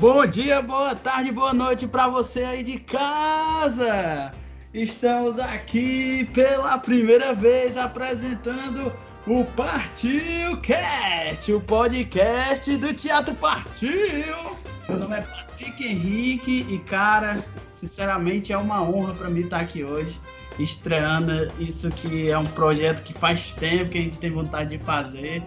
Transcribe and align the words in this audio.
Bom 0.00 0.24
dia, 0.24 0.62
boa 0.62 0.94
tarde, 0.94 1.32
boa 1.32 1.52
noite 1.52 1.88
para 1.88 2.06
você 2.06 2.44
aí 2.44 2.62
de 2.62 2.78
casa. 2.78 4.30
Estamos 4.72 5.40
aqui 5.40 6.24
pela 6.32 6.78
primeira 6.78 7.34
vez 7.34 7.76
apresentando 7.76 8.92
o 9.26 9.44
Partiu 9.56 10.60
Cast, 10.60 11.52
o 11.52 11.60
podcast 11.60 12.76
do 12.76 12.94
Teatro 12.94 13.34
Partiu. 13.34 14.56
Meu 14.88 14.98
nome 15.00 15.16
é 15.16 15.20
Patrick 15.20 15.84
Henrique 15.84 16.64
e, 16.70 16.78
cara, 16.78 17.44
sinceramente 17.72 18.52
é 18.52 18.56
uma 18.56 18.80
honra 18.80 19.14
para 19.14 19.28
mim 19.28 19.40
estar 19.40 19.58
aqui 19.58 19.82
hoje, 19.82 20.20
estreando 20.60 21.52
isso 21.58 21.90
que 21.90 22.30
é 22.30 22.38
um 22.38 22.46
projeto 22.46 23.02
que 23.02 23.14
faz 23.14 23.52
tempo 23.54 23.90
que 23.90 23.98
a 23.98 24.02
gente 24.02 24.20
tem 24.20 24.30
vontade 24.30 24.78
de 24.78 24.84
fazer. 24.84 25.42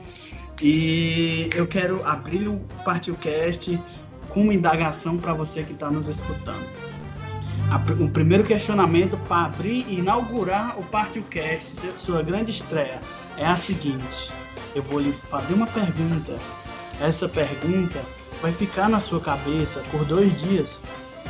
E 0.62 1.49
eu 1.55 1.66
quero 1.66 2.05
abrir 2.05 2.49
o 2.49 2.60
Partiu 2.84 3.16
Cast 3.16 3.80
com 4.34 4.41
uma 4.41 4.53
indagação 4.53 5.17
para 5.17 5.34
você 5.34 5.63
que 5.63 5.73
está 5.73 5.90
nos 5.90 6.08
escutando. 6.08 6.66
O 7.99 8.10
primeiro 8.10 8.43
questionamento 8.43 9.18
para 9.27 9.46
abrir 9.46 9.85
e 9.88 9.99
inaugurar 9.99 10.77
o 10.77 10.84
PartioCast, 10.84 11.90
sua 11.96 12.21
grande 12.21 12.51
estreia, 12.51 12.99
é 13.38 13.46
a 13.46 13.55
seguinte: 13.55 14.29
eu 14.76 14.84
vou 14.84 14.99
lhe 14.99 15.13
fazer 15.13 15.54
uma 15.54 15.68
pergunta. 15.68 16.38
Essa 16.99 17.29
pergunta 17.29 18.01
vai 18.41 18.51
ficar 18.51 18.90
na 18.90 18.99
sua 18.99 19.21
cabeça 19.21 19.82
por 19.90 20.04
dois 20.05 20.40
dias 20.41 20.79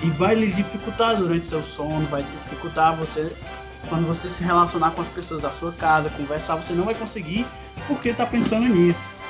e 0.01 0.09
vai 0.09 0.33
lhe 0.33 0.51
dificultar 0.51 1.15
durante 1.15 1.45
seu 1.45 1.61
sono, 1.61 2.05
vai 2.07 2.23
dificultar 2.23 2.95
você 2.95 3.31
quando 3.87 4.07
você 4.07 4.29
se 4.29 4.43
relacionar 4.43 4.91
com 4.91 5.01
as 5.01 5.07
pessoas 5.07 5.41
da 5.41 5.49
sua 5.49 5.71
casa, 5.71 6.09
conversar, 6.11 6.55
você 6.55 6.73
não 6.73 6.85
vai 6.85 6.95
conseguir 6.95 7.45
porque 7.87 8.09
está 8.09 8.25
pensando 8.25 8.67
nisso. 8.67 9.20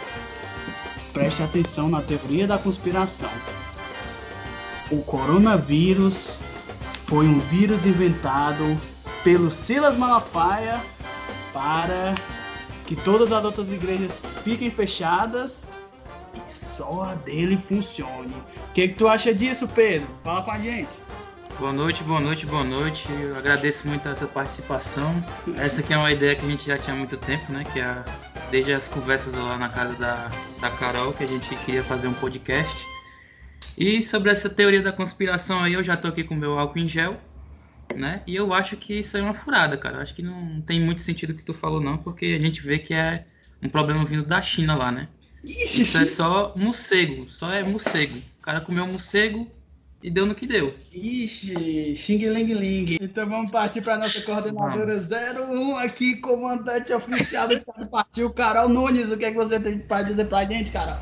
Preste 1.14 1.44
atenção 1.44 1.90
na 1.90 2.02
teoria 2.02 2.48
da 2.48 2.58
conspiração 2.58 3.30
o 4.92 5.02
coronavírus 5.04 6.42
foi 7.08 7.26
um 7.26 7.40
vírus 7.40 7.86
inventado 7.86 8.78
pelo 9.23 9.50
Silas 9.50 9.95
Malafaia 9.95 10.80
para 11.53 12.14
que 12.86 12.95
todas 12.95 13.31
as 13.31 13.44
outras 13.44 13.72
igrejas 13.72 14.22
fiquem 14.44 14.70
fechadas 14.70 15.64
e 16.34 16.52
só 16.52 17.03
a 17.03 17.16
dele 17.16 17.58
funcione. 17.58 18.34
O 18.70 18.73
que, 18.73 18.90
que 18.90 18.96
tu 18.96 19.08
acha 19.08 19.34
disso, 19.34 19.68
Pedro? 19.68 20.08
Fala 20.23 20.44
com 20.44 20.52
a 20.52 20.59
gente. 20.59 20.92
Boa 21.58 21.72
noite, 21.72 22.03
boa 22.03 22.20
noite, 22.20 22.46
boa 22.46 22.64
noite. 22.64 23.08
Eu 23.12 23.36
agradeço 23.36 23.88
muito 23.88 24.08
essa 24.09 24.25
participação. 24.25 25.23
Essa 25.58 25.81
aqui 25.81 25.94
é 25.94 25.98
uma 25.98 26.12
ideia 26.12 26.36
que 26.36 26.46
a 26.46 26.50
gente 26.50 26.66
já 26.66 26.78
tinha 26.78 26.96
há 26.96 26.98
muito 26.98 27.18
tempo, 27.18 27.52
né? 27.52 27.64
Que 27.72 27.80
é 27.80 28.03
desde 28.52 28.73
as 28.73 28.89
conversas 28.89 29.33
lá 29.33 29.57
na 29.57 29.69
casa 29.69 29.95
da, 29.95 30.30
da 30.59 30.69
Carol, 30.69 31.13
que 31.13 31.23
a 31.23 31.27
gente 31.27 31.55
queria 31.66 31.83
fazer 31.83 32.07
um 32.07 32.13
podcast. 32.13 32.85
E 33.77 34.02
sobre 34.02 34.30
essa 34.30 34.49
teoria 34.49 34.81
da 34.81 34.91
conspiração 34.91 35.63
aí, 35.63 35.73
eu 35.73 35.81
já 35.81 35.95
tô 35.95 36.09
aqui 36.09 36.23
com 36.23 36.35
o 36.35 36.38
meu 36.38 36.59
álcool 36.59 36.79
em 36.79 36.88
gel, 36.88 37.17
né? 37.95 38.22
E 38.27 38.35
eu 38.35 38.53
acho 38.53 38.75
que 38.75 38.94
isso 38.94 39.17
é 39.17 39.22
uma 39.22 39.33
furada, 39.33 39.77
cara. 39.77 39.97
Eu 39.97 40.02
acho 40.02 40.13
que 40.13 40.22
não 40.22 40.61
tem 40.61 40.81
muito 40.81 41.02
sentido 41.02 41.31
o 41.31 41.33
que 41.33 41.44
tu 41.44 41.53
falou, 41.53 41.79
não, 41.79 41.97
porque 41.97 42.25
a 42.25 42.44
gente 42.44 42.61
vê 42.61 42.78
que 42.78 42.94
é 42.94 43.25
um 43.63 43.69
problema 43.69 44.03
vindo 44.03 44.25
da 44.25 44.41
China 44.41 44.75
lá, 44.75 44.91
né? 44.91 45.07
Isso 45.44 45.97
é 45.97 46.06
só 46.06 46.53
morcego, 46.56 47.29
só 47.29 47.51
é 47.51 47.63
morcego. 47.63 48.17
O 48.17 48.41
cara 48.41 48.59
comeu 48.59 48.85
morcego 48.85 49.50
e 50.03 50.09
deu 50.09 50.25
no 50.25 50.35
que 50.35 50.47
deu. 50.47 50.73
Ixi, 50.91 51.95
xing 51.95 52.29
ling 52.29 52.53
ling. 52.53 52.97
Então 53.01 53.28
vamos 53.29 53.51
partir 53.51 53.81
para 53.81 53.97
nossa 53.97 54.22
coordenadora 54.22 54.95
01 54.95 55.78
aqui, 55.78 56.16
comandante 56.17 56.91
oficial 56.94 57.47
do 57.47 57.53
Estado 57.53 57.88
Partiu, 57.88 58.31
Carol 58.31 58.67
Nunes. 58.67 59.11
O 59.11 59.17
que 59.17 59.25
é 59.25 59.31
que 59.31 59.38
você 59.38 59.59
tem 59.59 59.79
para 59.79 60.03
dizer 60.03 60.25
pra 60.25 60.45
gente, 60.45 60.72
Carol? 60.72 61.00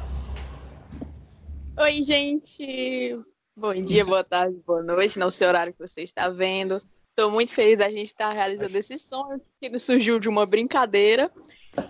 Oi, 1.78 2.04
gente! 2.04 3.16
Bom 3.56 3.74
dia, 3.74 4.06
boa 4.06 4.24
tarde, 4.24 4.58
boa 4.66 4.84
noite, 4.84 5.20
não 5.20 5.30
sei 5.30 5.48
o 5.48 5.50
horário 5.50 5.74
que 5.74 5.80
você 5.80 6.02
está 6.02 6.30
vendo. 6.30 6.82
Estou 7.10 7.32
muito 7.32 7.54
feliz 7.54 7.78
da 7.78 7.90
gente 7.90 8.08
estar 8.08 8.32
realizando 8.32 8.78
esse 8.78 8.98
sonho 8.98 9.42
que 9.62 9.80
surgiu 9.80 10.20
de 10.20 10.30
uma 10.30 10.46
brincadeira. 10.46 11.30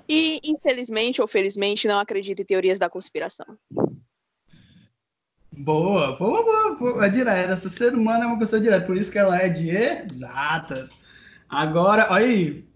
E, 0.07 0.39
infelizmente 0.43 1.21
ou 1.21 1.27
felizmente, 1.27 1.87
não 1.87 1.99
acredito 1.99 2.41
em 2.41 2.45
teorias 2.45 2.79
da 2.79 2.89
conspiração. 2.89 3.45
Boa, 5.59 6.15
boa, 6.15 6.43
boa, 6.43 6.75
boa. 6.75 7.05
É 7.05 7.09
direta. 7.09 7.53
O 7.53 7.57
ser 7.57 7.93
humano 7.93 8.23
é 8.23 8.27
uma 8.27 8.39
pessoa 8.39 8.61
direta, 8.61 8.85
por 8.85 8.95
isso 8.95 9.11
que 9.11 9.19
ela 9.19 9.37
é 9.37 9.49
de 9.49 9.69
exatas. 9.69 10.91
Agora, 11.49 12.07
olha 12.09 12.25
aí, 12.25 12.69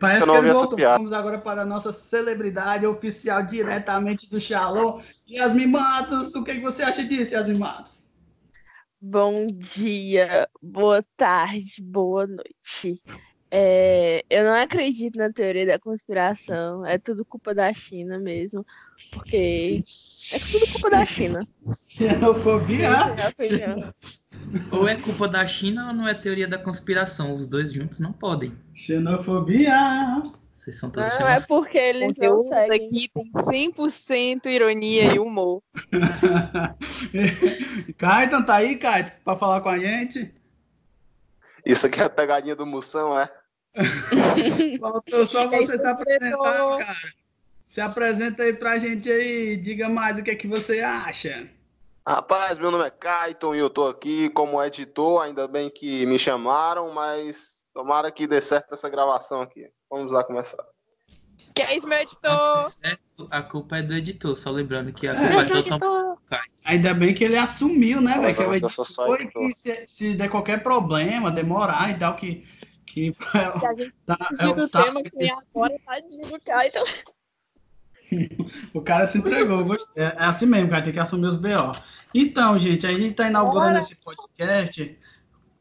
Parece 0.00 0.28
que 0.28 0.36
ele 0.36 0.52
voltou. 0.52 0.78
Vamos 0.78 1.12
agora 1.12 1.38
para 1.38 1.62
a 1.62 1.66
nossa 1.66 1.92
celebridade 1.92 2.84
oficial 2.84 3.44
diretamente 3.44 4.28
do 4.28 4.40
Shalom. 4.40 5.00
Yasmin 5.30 5.68
Matos, 5.68 6.34
o 6.34 6.42
que 6.42 6.58
você 6.58 6.82
acha 6.82 7.04
disso, 7.04 7.34
Yasmin 7.34 7.58
Matos? 7.58 8.02
Bom 9.00 9.46
dia, 9.46 10.48
boa 10.60 11.04
tarde, 11.16 11.80
boa 11.80 12.26
noite. 12.26 13.00
É, 13.50 14.22
eu 14.28 14.44
não 14.44 14.52
acredito 14.54 15.16
na 15.16 15.32
teoria 15.32 15.66
da 15.66 15.78
conspiração. 15.78 16.84
É 16.84 16.98
tudo 16.98 17.24
culpa 17.24 17.54
da 17.54 17.72
China 17.72 18.18
mesmo. 18.18 18.64
Porque 19.10 19.82
é 19.82 20.38
tudo 20.38 20.72
culpa 20.72 20.90
da 20.90 21.06
China. 21.06 21.40
Xenofobia. 21.88 22.90
Ou 24.72 24.88
é 24.88 24.96
culpa 24.96 25.28
da 25.28 25.46
China 25.46 25.88
ou 25.88 25.94
não 25.94 26.06
é 26.06 26.12
teoria 26.14 26.46
da 26.46 26.58
conspiração. 26.58 27.34
Os 27.34 27.46
dois 27.46 27.72
juntos 27.72 28.00
não 28.00 28.12
podem. 28.12 28.52
Xenofobia. 28.74 30.22
Vocês 30.54 30.78
são 30.78 30.90
todos 30.90 31.10
Não, 31.18 31.26
é 31.26 31.40
porque 31.40 31.78
eles 31.78 32.12
não 32.18 32.38
seguem. 32.40 32.86
aqui 32.86 33.08
tem 33.08 33.72
100% 33.72 34.46
ironia 34.46 35.14
e 35.14 35.18
humor. 35.18 35.62
Caetan, 37.96 38.42
tá 38.42 38.56
aí, 38.56 38.76
Caetan, 38.76 39.12
pra 39.24 39.36
falar 39.36 39.60
com 39.62 39.68
a 39.70 39.78
gente? 39.78 40.34
Isso 41.64 41.86
aqui 41.86 42.00
é 42.00 42.04
a 42.04 42.10
pegadinha 42.10 42.56
do 42.56 42.66
Moção, 42.66 43.18
é? 43.18 43.30
Faltou 44.80 45.26
só 45.26 45.48
você 45.48 45.78
se 45.78 45.86
apresentar, 45.86 46.78
cara. 46.78 46.96
Se 47.66 47.80
apresenta 47.80 48.42
aí 48.42 48.52
pra 48.52 48.78
gente 48.78 49.10
aí, 49.10 49.56
diga 49.56 49.88
mais 49.88 50.18
o 50.18 50.22
que 50.22 50.30
é 50.30 50.34
que 50.34 50.48
você 50.48 50.80
acha. 50.80 51.48
Rapaz, 52.06 52.58
meu 52.58 52.70
nome 52.70 52.86
é 52.86 52.90
Kaiton 52.90 53.54
e 53.54 53.58
eu 53.58 53.68
tô 53.68 53.86
aqui 53.86 54.30
como 54.30 54.62
editor, 54.62 55.22
ainda 55.22 55.46
bem 55.46 55.68
que 55.68 56.06
me 56.06 56.18
chamaram, 56.18 56.90
mas 56.92 57.58
tomara 57.74 58.10
que 58.10 58.26
dê 58.26 58.40
certo 58.40 58.72
essa 58.72 58.88
gravação 58.88 59.42
aqui. 59.42 59.68
Vamos 59.90 60.12
lá 60.12 60.24
começar. 60.24 60.64
Que 61.54 61.62
é 61.62 61.76
isso, 61.76 61.86
meu 61.86 61.98
editor? 61.98 62.60
Certo, 62.70 63.28
a 63.30 63.42
culpa 63.42 63.78
é 63.78 63.82
do 63.82 63.94
editor, 63.94 64.36
só 64.36 64.50
lembrando 64.50 64.92
que 64.92 65.06
a 65.06 65.14
culpa 65.14 65.34
é, 65.34 65.58
é 65.58 65.62
total. 65.62 66.18
Ainda 66.64 66.94
bem 66.94 67.14
que 67.14 67.24
ele 67.24 67.36
assumiu, 67.36 68.00
né, 68.00 68.18
velho? 68.18 68.34
Que 68.34 68.42
é 68.42 68.46
o 68.46 68.54
editor, 68.54 69.18
que 69.18 69.54
se, 69.54 69.86
se 69.86 70.14
der 70.14 70.28
qualquer 70.28 70.62
problema, 70.62 71.30
demorar 71.30 71.90
e 71.90 71.98
tal, 71.98 72.16
que. 72.16 72.44
Que, 72.98 73.12
que 73.60 73.66
a 73.66 73.74
gente 73.74 73.94
tá, 74.04 74.18
é, 74.38 74.52
do 74.52 74.68
tá, 74.68 74.84
tema 74.84 75.02
que 75.02 75.10
tem 75.10 75.30
agora, 75.30 75.74
tadinho 75.86 76.26
do 76.26 76.40
Kaiton. 76.40 76.84
o 78.74 78.80
cara 78.80 79.06
se 79.06 79.18
entregou, 79.18 79.64
gostei. 79.64 80.04
É 80.04 80.14
assim 80.18 80.46
mesmo, 80.46 80.70
cara, 80.70 80.82
tem 80.82 80.92
que 80.92 80.98
assumir 80.98 81.28
os 81.28 81.36
BO. 81.36 81.72
Então, 82.14 82.58
gente, 82.58 82.86
a 82.86 82.90
gente 82.90 83.10
está 83.10 83.28
inaugurando 83.28 83.78
esse 83.78 83.94
podcast 83.96 84.98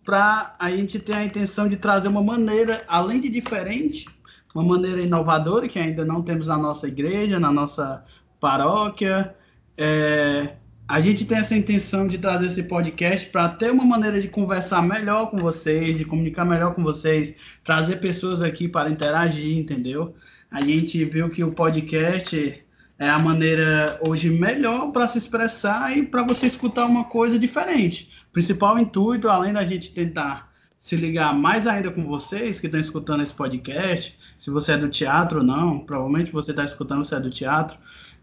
para 0.03 0.55
a 0.57 0.71
gente 0.71 0.99
ter 0.99 1.13
a 1.13 1.23
intenção 1.23 1.67
de 1.67 1.75
trazer 1.75 2.07
uma 2.07 2.23
maneira, 2.23 2.83
além 2.87 3.19
de 3.19 3.27
diferente, 3.27 4.07
uma 4.55 4.63
maneira 4.63 5.01
inovadora 5.01 5.67
que 5.67 5.77
ainda 5.77 6.05
não 6.05 6.21
temos 6.21 6.47
na 6.47 6.57
nossa 6.57 6.87
igreja, 6.87 7.39
na 7.39 7.51
nossa 7.51 8.05
paróquia. 8.39 9.35
É, 9.77 10.55
a 10.87 11.01
gente 11.01 11.25
tem 11.25 11.37
essa 11.37 11.55
intenção 11.55 12.07
de 12.07 12.17
trazer 12.17 12.45
esse 12.45 12.63
podcast 12.63 13.27
para 13.29 13.49
ter 13.49 13.71
uma 13.71 13.83
maneira 13.83 14.21
de 14.21 14.29
conversar 14.29 14.81
melhor 14.81 15.29
com 15.29 15.37
vocês, 15.37 15.97
de 15.97 16.05
comunicar 16.05 16.45
melhor 16.45 16.73
com 16.73 16.81
vocês, 16.81 17.33
trazer 17.63 17.97
pessoas 17.97 18.41
aqui 18.41 18.69
para 18.69 18.89
interagir, 18.89 19.57
entendeu? 19.57 20.15
A 20.49 20.61
gente 20.61 21.03
viu 21.03 21.29
que 21.29 21.43
o 21.43 21.51
podcast 21.51 22.63
é 22.97 23.09
a 23.09 23.19
maneira 23.19 23.99
hoje 24.07 24.29
melhor 24.29 24.93
para 24.93 25.09
se 25.09 25.17
expressar 25.17 25.95
e 25.95 26.03
para 26.03 26.23
você 26.23 26.47
escutar 26.47 26.85
uma 26.85 27.03
coisa 27.03 27.37
diferente. 27.37 28.09
O 28.29 28.31
principal 28.31 28.79
intuito, 28.79 29.27
além 29.27 29.51
da 29.51 29.65
gente 29.65 29.91
tentar 29.91 30.49
se 30.79 30.95
ligar 30.95 31.37
mais 31.37 31.67
ainda 31.67 31.91
com 31.91 32.05
vocês 32.05 32.61
que 32.61 32.67
estão 32.67 32.79
escutando 32.79 33.23
esse 33.23 33.33
podcast, 33.33 34.17
se 34.39 34.49
você 34.49 34.71
é 34.71 34.77
do 34.77 34.87
teatro 34.87 35.39
ou 35.39 35.43
não, 35.43 35.79
provavelmente 35.79 36.31
você 36.31 36.51
está 36.51 36.63
escutando, 36.63 37.03
você 37.03 37.15
é 37.15 37.19
do 37.19 37.29
teatro, 37.29 37.77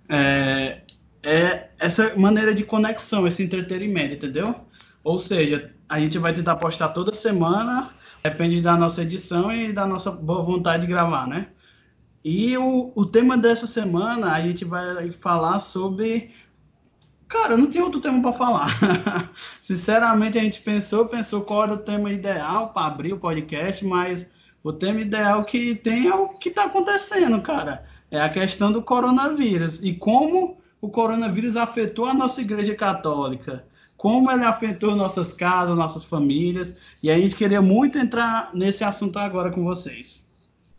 é, 0.08 0.78
é 1.24 1.70
essa 1.78 2.14
maneira 2.16 2.54
de 2.54 2.64
conexão, 2.64 3.26
esse 3.26 3.42
entretenimento, 3.42 4.14
entendeu? 4.14 4.54
Ou 5.02 5.18
seja, 5.18 5.72
a 5.88 5.98
gente 5.98 6.18
vai 6.18 6.32
tentar 6.32 6.56
postar 6.56 6.90
toda 6.90 7.14
semana, 7.14 7.90
depende 8.22 8.60
da 8.60 8.76
nossa 8.76 9.02
edição 9.02 9.52
e 9.52 9.72
da 9.72 9.86
nossa 9.86 10.10
boa 10.10 10.42
vontade 10.42 10.82
de 10.82 10.88
gravar, 10.88 11.26
né? 11.26 11.48
E 12.24 12.56
o, 12.56 12.92
o 12.94 13.04
tema 13.04 13.36
dessa 13.36 13.66
semana 13.66 14.32
a 14.32 14.40
gente 14.40 14.64
vai 14.64 15.12
falar 15.12 15.58
sobre. 15.58 16.32
Cara, 17.28 17.56
não 17.56 17.66
tem 17.66 17.82
outro 17.82 18.00
tema 18.00 18.22
para 18.22 18.32
falar. 18.32 18.68
Sinceramente, 19.60 20.38
a 20.38 20.42
gente 20.42 20.60
pensou, 20.60 21.06
pensou 21.06 21.42
qual 21.42 21.64
era 21.64 21.74
o 21.74 21.78
tema 21.78 22.10
ideal 22.12 22.68
para 22.68 22.86
abrir 22.86 23.12
o 23.12 23.18
podcast, 23.18 23.84
mas 23.84 24.30
o 24.62 24.72
tema 24.72 25.00
ideal 25.00 25.44
que 25.44 25.74
tem 25.74 26.06
é 26.06 26.14
o 26.14 26.28
que 26.28 26.48
está 26.48 26.64
acontecendo, 26.64 27.40
cara. 27.42 27.84
É 28.10 28.20
a 28.20 28.28
questão 28.28 28.72
do 28.72 28.82
coronavírus 28.82 29.82
e 29.82 29.92
como 29.92 30.58
o 30.84 30.90
coronavírus 30.90 31.56
afetou 31.56 32.04
a 32.04 32.12
nossa 32.12 32.42
igreja 32.42 32.74
católica, 32.74 33.64
como 33.96 34.30
ele 34.30 34.44
afetou 34.44 34.94
nossas 34.94 35.32
casas, 35.32 35.74
nossas 35.74 36.04
famílias, 36.04 36.74
e 37.02 37.10
a 37.10 37.16
gente 37.16 37.34
queria 37.34 37.62
muito 37.62 37.96
entrar 37.96 38.50
nesse 38.52 38.84
assunto 38.84 39.18
agora 39.18 39.50
com 39.50 39.64
vocês. 39.64 40.22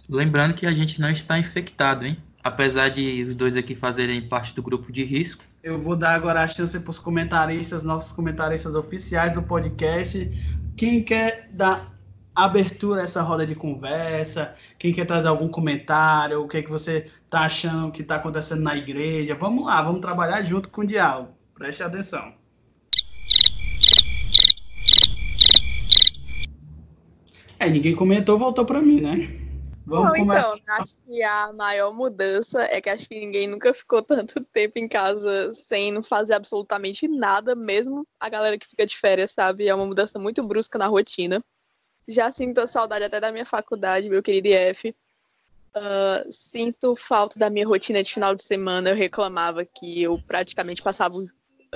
Lembrando 0.08 0.54
que 0.54 0.68
a 0.68 0.72
gente 0.72 1.02
não 1.02 1.10
está 1.10 1.40
infectado, 1.40 2.06
hein? 2.06 2.18
Apesar 2.44 2.90
de 2.90 3.24
os 3.24 3.36
dois 3.36 3.58
aqui 3.58 3.74
fazerem 3.74 4.22
parte 4.22 4.54
do 4.54 4.62
grupo 4.62 4.92
de 4.92 5.04
risco. 5.04 5.44
Eu 5.64 5.82
vou 5.82 5.96
dar 5.96 6.14
agora 6.14 6.42
a 6.42 6.48
chance 6.48 6.80
para 6.80 6.92
os 6.92 7.00
comentaristas, 7.00 7.82
nossos 7.82 8.12
comentaristas 8.12 8.76
oficiais 8.76 9.34
do 9.34 9.42
podcast. 9.42 10.30
Quem 10.78 11.02
quer 11.02 11.50
dar 11.52 11.92
abertura 12.36 13.02
a 13.02 13.04
essa 13.06 13.24
roda 13.24 13.44
de 13.44 13.56
conversa, 13.56 14.54
quem 14.78 14.94
quer 14.94 15.06
trazer 15.06 15.30
algum 15.30 15.48
comentário, 15.48 16.44
o 16.44 16.48
que, 16.48 16.58
é 16.58 16.62
que 16.62 16.70
você 16.70 17.10
está 17.26 17.42
achando 17.42 17.92
que 17.92 18.02
está 18.02 18.16
acontecendo 18.16 18.62
na 18.62 18.76
igreja, 18.76 19.36
vamos 19.36 19.66
lá, 19.66 19.82
vamos 19.82 20.02
trabalhar 20.02 20.42
junto 20.44 20.70
com 20.70 20.82
o 20.82 20.88
diálogo. 20.88 21.36
Preste 21.54 21.84
atenção. 21.84 22.34
É, 27.60 27.70
ninguém 27.70 27.96
comentou, 27.96 28.38
voltou 28.38 28.66
para 28.66 28.82
mim, 28.82 29.02
né? 29.02 29.46
Vamos 29.86 30.06
Não, 30.06 30.26
começar. 30.26 30.58
então, 30.58 30.76
acho 30.76 30.98
que 31.06 31.22
a 31.22 31.54
maior 31.54 31.94
mudança 31.94 32.62
é 32.64 32.82
que 32.82 32.90
acho 32.90 33.08
que 33.08 33.20
ninguém 33.20 33.48
nunca 33.48 33.72
ficou 33.72 34.02
tanto 34.02 34.44
tempo 34.52 34.80
em 34.80 34.88
casa 34.88 35.54
sem 35.54 35.92
não 35.92 36.02
fazer 36.02 36.34
absolutamente 36.34 37.08
nada, 37.08 37.56
mesmo 37.56 38.06
a 38.20 38.28
galera 38.28 38.58
que 38.58 38.68
fica 38.68 38.86
de 38.86 38.98
férias, 38.98 39.32
sabe? 39.32 39.68
É 39.68 39.76
uma 39.76 39.86
mudança 39.86 40.18
muito 40.18 40.46
brusca 40.48 40.80
na 40.80 40.88
rotina. 40.88 41.40
Já 42.08 42.32
sinto 42.32 42.60
a 42.62 42.68
saudade 42.68 43.06
até 43.06 43.20
da 43.20 43.32
minha 43.32 43.46
faculdade, 43.46 44.10
meu 44.10 44.24
querido 44.24 44.48
IF. 44.48 44.96
Uh, 45.76 46.32
sinto 46.32 46.96
falta 46.96 47.38
da 47.38 47.50
minha 47.50 47.68
rotina 47.68 48.02
de 48.02 48.14
final 48.14 48.34
de 48.34 48.44
semana. 48.44 48.90
Eu 48.90 48.96
reclamava 48.96 49.66
que 49.66 50.02
eu 50.02 50.18
praticamente 50.26 50.82
passava, 50.82 51.16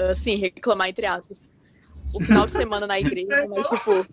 assim, 0.10 0.36
reclamar 0.36 0.88
entre 0.88 1.06
aspas, 1.06 1.42
o 2.14 2.24
final 2.24 2.46
de 2.46 2.54
semana 2.54 2.88
na 2.88 3.00
igreja, 3.00 3.28
mas 3.50 3.68
tipo. 3.68 4.06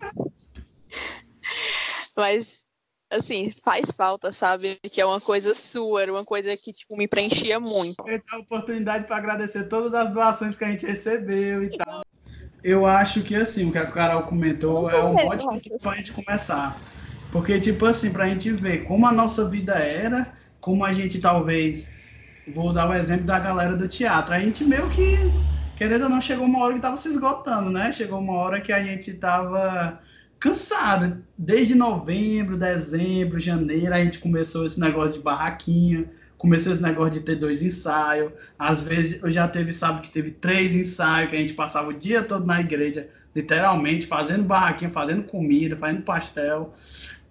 mas, 2.17 2.65
assim, 3.09 3.51
faz 3.63 3.89
falta, 3.91 4.31
sabe? 4.31 4.77
Que 4.91 4.99
é 4.99 5.05
uma 5.05 5.21
coisa 5.21 5.53
sua, 5.53 6.01
era 6.01 6.11
uma 6.11 6.25
coisa 6.25 6.55
que, 6.57 6.73
tipo, 6.73 6.97
me 6.97 7.07
preenchia 7.07 7.57
muito. 7.57 8.03
Eu 8.05 8.21
a 8.29 8.39
oportunidade 8.39 9.05
para 9.05 9.15
agradecer 9.15 9.69
todas 9.69 9.93
as 9.93 10.11
doações 10.11 10.57
que 10.57 10.65
a 10.65 10.69
gente 10.69 10.85
recebeu 10.85 11.63
e 11.63 11.77
tal. 11.77 12.03
Eu 12.63 12.85
acho 12.85 13.21
que 13.21 13.35
assim, 13.35 13.69
o 13.69 13.71
que 13.71 13.77
a 13.77 13.89
Carol 13.89 14.23
comentou 14.23 14.89
é 14.89 15.01
um 15.01 15.15
ótimo 15.15 15.61
para 15.81 15.91
a 15.91 15.95
gente 15.95 16.11
começar. 16.11 16.77
Porque, 17.37 17.59
tipo 17.59 17.85
assim, 17.85 18.09
para 18.09 18.23
a 18.23 18.29
gente 18.29 18.51
ver 18.51 18.83
como 18.85 19.05
a 19.05 19.11
nossa 19.11 19.47
vida 19.47 19.75
era, 19.75 20.33
como 20.59 20.83
a 20.83 20.91
gente 20.91 21.19
talvez. 21.19 21.87
Vou 22.47 22.73
dar 22.73 22.89
o 22.89 22.93
exemplo 22.95 23.27
da 23.27 23.37
galera 23.37 23.77
do 23.77 23.87
teatro. 23.87 24.33
A 24.33 24.39
gente 24.39 24.63
meio 24.63 24.89
que, 24.89 25.19
querendo 25.75 26.05
ou 26.05 26.09
não, 26.09 26.19
chegou 26.19 26.47
uma 26.47 26.63
hora 26.63 26.73
que 26.73 26.79
tava 26.79 26.97
se 26.97 27.09
esgotando, 27.09 27.69
né? 27.69 27.93
Chegou 27.93 28.19
uma 28.19 28.33
hora 28.33 28.59
que 28.59 28.73
a 28.73 28.81
gente 28.81 29.13
tava 29.13 29.99
cansado. 30.39 31.21
Desde 31.37 31.75
novembro, 31.75 32.57
dezembro, 32.57 33.39
janeiro, 33.39 33.93
a 33.93 34.03
gente 34.03 34.17
começou 34.17 34.65
esse 34.65 34.79
negócio 34.79 35.19
de 35.19 35.23
barraquinha 35.23 36.07
comecei 36.37 36.71
esse 36.71 36.81
negócio 36.81 37.13
de 37.13 37.21
ter 37.21 37.35
dois 37.35 37.61
ensaios. 37.61 38.31
Às 38.57 38.79
vezes 38.79 39.21
eu 39.21 39.31
já 39.31 39.47
teve, 39.47 39.73
sabe, 39.73 40.01
que 40.01 40.09
teve 40.09 40.31
três 40.31 40.75
ensaios, 40.75 41.29
que 41.29 41.35
a 41.35 41.39
gente 41.39 41.53
passava 41.53 41.89
o 41.89 41.93
dia 41.93 42.21
todo 42.23 42.45
na 42.45 42.59
igreja, 42.61 43.09
literalmente, 43.35 44.05
fazendo 44.05 44.43
barraquinha, 44.43 44.89
fazendo 44.89 45.23
comida, 45.23 45.75
fazendo 45.75 46.03
pastel. 46.03 46.73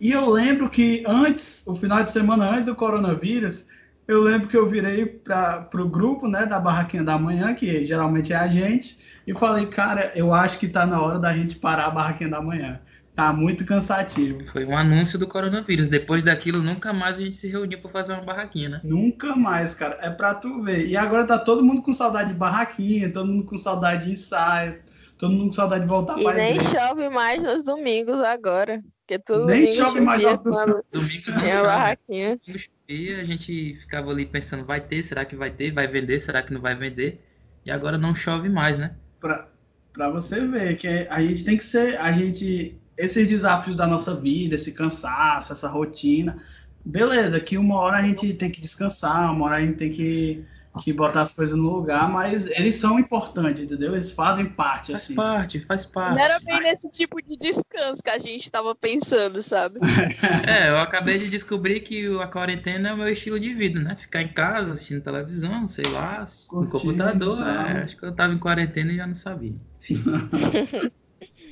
E 0.01 0.13
eu 0.13 0.29
lembro 0.31 0.69
que 0.69 1.03
antes, 1.07 1.67
o 1.67 1.75
final 1.75 2.03
de 2.03 2.11
semana 2.11 2.51
antes 2.51 2.67
do 2.67 2.75
coronavírus, 2.75 3.67
eu 4.07 4.23
lembro 4.23 4.49
que 4.49 4.57
eu 4.57 4.69
virei 4.69 5.07
para 5.07 5.69
o 5.75 5.89
grupo 5.89 6.29
né, 6.29 6.47
da 6.47 6.61
Barraquinha 6.61 7.03
da 7.03 7.19
Manhã, 7.19 7.55
que 7.55 7.85
geralmente 7.85 8.33
é 8.33 8.37
a 8.37 8.47
gente, 8.47 8.99
e 9.27 9.35
falei, 9.35 9.67
cara, 9.67 10.13
eu 10.15 10.33
acho 10.33 10.59
que 10.59 10.67
está 10.67 10.87
na 10.87 11.01
hora 11.01 11.19
da 11.19 11.33
gente 11.33 11.57
parar 11.57 11.87
a 11.87 11.91
Barraquinha 11.91 12.31
da 12.31 12.41
Manhã. 12.41 12.81
Tá 13.17 13.33
muito 13.33 13.65
cansativo. 13.65 14.45
Foi 14.53 14.67
um 14.67 14.77
anúncio 14.77 15.19
do 15.19 15.27
coronavírus. 15.27 15.89
Depois 15.89 16.23
daquilo, 16.23 16.63
nunca 16.63 16.93
mais 16.93 17.17
a 17.17 17.23
gente 17.23 17.39
se 17.39 17.49
reuniu 17.49 17.81
para 17.81 17.91
fazer 17.91 18.13
uma 18.13 18.21
barraquinha, 18.21 18.69
né? 18.69 18.81
Nunca 18.85 19.35
mais, 19.35 19.75
cara. 19.75 19.97
É 20.03 20.11
pra 20.11 20.35
tu 20.35 20.63
ver. 20.63 20.87
E 20.87 20.99
agora 20.99 21.27
tá 21.27 21.39
todo 21.39 21.65
mundo 21.65 21.81
com 21.81 21.95
saudade 21.95 22.29
de 22.29 22.39
barraquinha, 22.39 23.11
todo 23.11 23.27
mundo 23.27 23.45
com 23.47 23.57
saudade 23.57 24.05
de 24.05 24.13
ensaio, 24.13 24.83
todo 25.17 25.33
mundo 25.33 25.47
com 25.47 25.55
saudade 25.55 25.85
de 25.85 25.89
voltar 25.89 26.19
e 26.19 26.25
pra 26.25 26.35
E 26.35 26.37
nem 26.37 26.61
chove 26.61 27.09
mais 27.09 27.43
nos 27.43 27.65
domingos 27.65 28.23
agora. 28.23 28.83
Porque 29.07 29.21
tudo 29.21 29.47
nem 29.47 29.69
chove 29.69 30.01
mais 30.01 30.21
nos 30.21 30.41
domingos. 30.41 30.83
Domingos 30.91 31.35
não 31.35 31.41
chove. 31.41 31.63
barraquinha. 31.63 32.41
E 32.89 33.15
a 33.15 33.23
gente 33.23 33.77
ficava 33.77 34.11
ali 34.11 34.27
pensando, 34.27 34.65
vai 34.65 34.81
ter, 34.81 35.05
será 35.05 35.25
que 35.25 35.37
vai 35.37 35.51
ter? 35.51 35.71
Vai 35.71 35.87
vender, 35.87 36.19
será 36.19 36.43
que 36.43 36.53
não 36.53 36.61
vai 36.61 36.75
vender? 36.75 37.25
E 37.65 37.71
agora 37.71 37.97
não 37.97 38.17
chove 38.17 38.49
mais, 38.49 38.77
né? 38.77 38.97
Pra, 39.21 39.47
pra 39.93 40.11
você 40.11 40.45
ver 40.45 40.77
que 40.77 40.89
a 40.89 41.23
gente 41.23 41.45
tem 41.45 41.57
que 41.57 41.63
ser, 41.63 41.97
a 42.01 42.11
gente 42.11 42.77
esses 42.97 43.29
desafios 43.29 43.77
da 43.77 43.87
nossa 43.87 44.15
vida, 44.15 44.55
esse 44.55 44.73
cansaço, 44.73 45.53
essa 45.53 45.69
rotina, 45.69 46.43
beleza, 46.85 47.39
que 47.39 47.59
uma 47.59 47.77
hora 47.77 47.99
a 47.99 48.03
gente 48.03 48.33
tem 48.35 48.51
que 48.51 48.61
descansar, 48.61 49.33
uma 49.33 49.47
hora 49.47 49.57
a 49.57 49.61
gente 49.65 49.77
tem 49.77 49.91
que, 49.91 50.45
que 50.79 50.93
botar 50.93 51.23
as 51.23 51.33
coisas 51.33 51.57
no 51.57 51.71
lugar, 51.71 52.09
mas 52.11 52.47
eles 52.47 52.75
são 52.77 52.99
importantes, 52.99 53.63
entendeu? 53.63 53.95
Eles 53.95 54.11
fazem 54.11 54.47
parte, 54.47 54.93
faz 54.93 55.03
assim. 55.03 55.15
Faz 55.15 55.29
parte, 55.29 55.61
faz 55.61 55.87
parte. 55.87 56.17
Não 56.17 56.23
era 56.23 56.39
bem 56.41 56.61
nesse 56.61 56.91
tipo 56.91 57.21
de 57.23 57.37
descanso 57.37 58.03
que 58.03 58.11
a 58.11 58.19
gente 58.19 58.45
estava 58.45 58.75
pensando, 58.75 59.41
sabe? 59.43 59.77
é, 60.49 60.71
eu 60.71 60.79
acabei 60.79 61.19
de 61.19 61.29
descobrir 61.29 61.81
que 61.81 62.07
a 62.21 62.27
quarentena 62.27 62.91
é 62.91 62.93
o 62.93 62.97
meu 62.97 63.09
estilo 63.09 63.39
de 63.41 63.53
vida, 63.55 63.81
né? 63.81 63.97
Ficar 63.97 64.23
em 64.23 64.29
casa, 64.29 64.73
assistindo 64.73 65.03
televisão, 65.03 65.67
sei 65.69 65.89
lá, 65.89 66.25
Curtindo, 66.49 66.61
no 66.61 66.69
computador. 66.69 67.47
É, 67.47 67.83
acho 67.83 67.97
que 67.97 68.05
eu 68.05 68.11
estava 68.11 68.33
em 68.33 68.39
quarentena 68.39 68.93
e 68.93 68.97
já 68.97 69.07
não 69.07 69.15
sabia. 69.15 69.55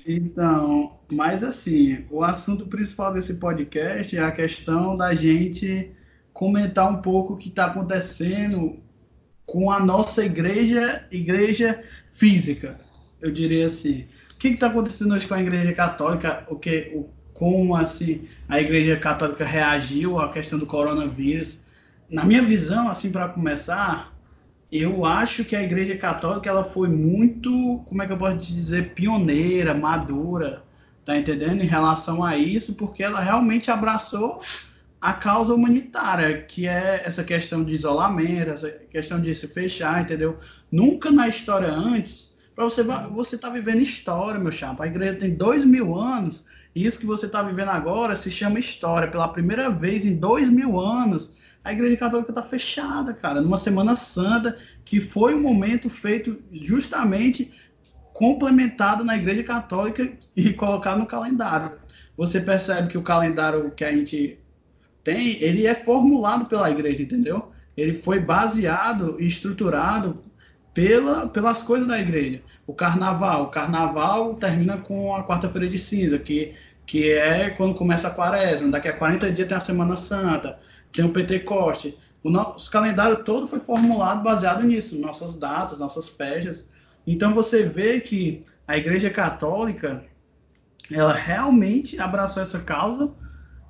Então, 0.07 1.01
mas 1.11 1.43
assim, 1.43 2.05
o 2.11 2.23
assunto 2.23 2.67
principal 2.67 3.11
desse 3.11 3.35
podcast 3.37 4.15
é 4.15 4.23
a 4.23 4.31
questão 4.31 4.95
da 4.97 5.15
gente 5.15 5.91
comentar 6.31 6.91
um 6.91 7.01
pouco 7.01 7.33
o 7.33 7.37
que 7.39 7.49
está 7.49 7.67
acontecendo 7.67 8.77
com 9.47 9.71
a 9.71 9.81
nossa 9.81 10.25
igreja, 10.25 11.07
igreja 11.11 11.83
física, 12.15 12.81
eu 13.21 13.31
diria 13.31 13.67
assim. 13.67 14.07
O 14.33 14.39
que 14.39 14.49
está 14.49 14.67
acontecendo 14.67 15.15
hoje 15.15 15.27
com 15.27 15.35
a 15.35 15.41
igreja 15.41 15.73
católica? 15.73 16.45
O 16.49 16.57
que, 16.57 16.91
o, 16.95 17.09
como 17.33 17.75
assim 17.75 18.29
a 18.49 18.61
igreja 18.61 18.97
católica 18.97 19.45
reagiu 19.45 20.19
à 20.19 20.31
questão 20.31 20.59
do 20.59 20.67
coronavírus? 20.67 21.63
Na 22.09 22.25
minha 22.25 22.43
visão, 22.43 22.89
assim, 22.89 23.11
para 23.11 23.29
começar, 23.29 24.13
eu 24.71 25.05
acho 25.05 25.45
que 25.45 25.55
a 25.55 25.63
Igreja 25.63 25.97
Católica 25.97 26.51
ela 26.51 26.65
foi 26.65 26.89
muito, 26.89 27.81
como 27.87 28.03
é 28.03 28.07
que 28.07 28.13
eu 28.13 28.17
posso 28.17 28.37
dizer, 28.37 28.93
pioneira, 28.93 29.73
madura, 29.73 30.63
tá 31.05 31.17
entendendo? 31.17 31.63
Em 31.63 31.67
relação 31.67 32.25
a 32.25 32.37
isso, 32.37 32.75
porque 32.75 33.03
ela 33.03 33.21
realmente 33.21 33.71
abraçou 33.71 34.43
a 35.05 35.13
causa 35.13 35.53
humanitária, 35.53 36.41
que 36.45 36.67
é 36.67 37.03
essa 37.05 37.23
questão 37.23 37.63
de 37.63 37.75
isolamento, 37.75 38.53
essa 38.53 38.71
questão 38.71 39.21
de 39.21 39.35
se 39.35 39.47
fechar, 39.47 40.01
entendeu? 40.01 40.39
Nunca 40.73 41.11
na 41.11 41.29
história 41.29 41.71
antes, 41.71 42.35
para 42.57 42.65
você 42.65 42.83
você 42.83 43.37
tá 43.37 43.51
vivendo 43.51 43.83
história, 43.83 44.41
meu 44.41 44.51
chapa. 44.51 44.85
A 44.85 44.87
igreja 44.87 45.17
tem 45.17 45.35
dois 45.35 45.63
mil 45.63 45.95
anos, 45.95 46.47
e 46.75 46.87
isso 46.87 46.99
que 46.99 47.05
você 47.05 47.27
está 47.27 47.43
vivendo 47.43 47.69
agora 47.69 48.17
se 48.17 48.31
chama 48.31 48.59
história. 48.59 49.11
Pela 49.11 49.29
primeira 49.29 49.69
vez 49.69 50.07
em 50.07 50.17
dois 50.17 50.49
mil 50.49 50.81
anos, 50.81 51.35
a 51.63 51.71
Igreja 51.71 51.99
Católica 51.99 52.31
está 52.31 52.43
fechada, 52.43 53.13
cara, 53.13 53.43
numa 53.43 53.59
Semana 53.59 53.97
Santa, 53.97 54.57
que 54.87 55.03
foi 55.03 55.35
um 55.35 55.43
momento 55.43 55.91
feito 55.91 56.35
justamente 56.51 57.53
complementado 58.15 59.05
na 59.05 59.17
Igreja 59.19 59.45
Católica 59.45 60.11
e 60.35 60.55
colocado 60.55 61.01
no 61.01 61.07
calendário. 61.07 61.73
Você 62.17 62.41
percebe 62.41 62.89
que 62.89 62.97
o 62.97 63.03
calendário 63.03 63.71
que 63.73 63.85
a 63.85 63.93
gente 63.93 64.39
tem, 65.05 65.41
ele 65.43 65.67
é 65.67 65.75
formulado 65.75 66.47
pela 66.47 66.71
Igreja, 66.71 67.03
entendeu? 67.03 67.53
Ele 67.77 67.99
foi 67.99 68.19
baseado 68.19 69.17
e 69.21 69.27
estruturado 69.27 70.23
pela, 70.73 71.29
pelas 71.29 71.63
coisas 71.63 71.87
da 71.87 72.01
Igreja. 72.01 72.41
O 72.67 72.73
Carnaval, 72.73 73.45
o 73.45 73.49
Carnaval 73.49 74.35
termina 74.35 74.79
com 74.79 75.15
a 75.15 75.23
Quarta-feira 75.23 75.69
de 75.69 75.79
Cinza, 75.79 76.19
que, 76.19 76.55
que 76.87 77.13
é 77.13 77.51
quando 77.51 77.75
começa 77.75 78.09
a 78.09 78.11
Quaresma. 78.11 78.71
Daqui 78.71 78.89
a 78.89 78.93
40 78.93 79.31
dias 79.31 79.47
tem 79.47 79.57
a 79.57 79.61
Semana 79.61 79.97
Santa 79.97 80.59
tem 80.95 81.05
o 81.05 81.11
Pentecoste. 81.11 81.99
O 82.23 82.31
nosso 82.31 82.71
calendário 82.71 83.23
todo 83.25 83.49
foi 83.49 83.61
formulado 83.61 84.23
baseado 84.23 84.63
nisso, 84.63 84.99
nossas 84.99 85.37
datas, 85.37 85.79
nossas 85.79 86.09
festas. 86.09 86.67
Então 87.07 87.35
você 87.35 87.65
vê 87.65 88.01
que 88.01 88.41
a 88.67 88.79
Igreja 88.79 89.11
Católica, 89.11 90.03
ela 90.91 91.13
realmente 91.13 92.01
abraçou 92.01 92.43
essa 92.43 92.61
causa, 92.61 93.13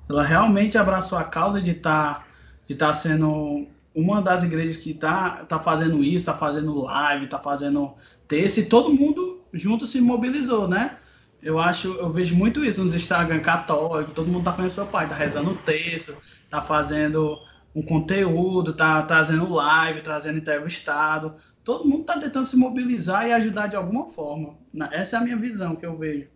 ela 0.07 0.23
realmente 0.23 0.77
abraçou 0.77 1.17
a 1.17 1.23
causa 1.23 1.61
de 1.61 1.71
estar 1.71 2.19
tá, 2.19 2.25
de 2.67 2.75
tá 2.75 2.93
sendo 2.93 3.67
uma 3.93 4.21
das 4.21 4.43
igrejas 4.43 4.77
que 4.77 4.91
está 4.91 5.45
tá 5.45 5.59
fazendo 5.59 6.03
isso, 6.03 6.17
está 6.17 6.33
fazendo 6.33 6.81
live, 6.81 7.25
está 7.25 7.39
fazendo 7.39 7.93
texto, 8.27 8.57
e 8.59 8.65
todo 8.65 8.93
mundo 8.93 9.41
junto 9.53 9.87
se 9.87 10.01
mobilizou, 10.01 10.67
né? 10.67 10.97
Eu 11.41 11.59
acho, 11.59 11.93
eu 11.93 12.11
vejo 12.11 12.35
muito 12.35 12.65
isso 12.65 12.83
nos 12.83 12.95
Instagram 12.95 13.39
católicos, 13.39 14.13
todo 14.13 14.29
mundo 14.29 14.43
tá 14.43 14.53
fazendo 14.53 14.71
sua 14.71 14.85
parte, 14.85 15.09
tá 15.09 15.15
rezando 15.15 15.51
o 15.51 15.55
texto, 15.55 16.15
tá 16.49 16.61
fazendo 16.61 17.37
um 17.73 17.81
conteúdo, 17.81 18.73
tá 18.73 19.01
trazendo 19.03 19.51
live, 19.51 20.01
trazendo 20.01 20.39
entrevistado. 20.39 21.35
Todo 21.63 21.87
mundo 21.87 22.01
está 22.01 22.19
tentando 22.19 22.45
se 22.45 22.55
mobilizar 22.55 23.27
e 23.27 23.33
ajudar 23.33 23.67
de 23.67 23.75
alguma 23.75 24.07
forma. 24.09 24.55
Essa 24.91 25.17
é 25.17 25.19
a 25.19 25.23
minha 25.23 25.37
visão 25.37 25.75
que 25.75 25.85
eu 25.85 25.97
vejo 25.97 26.27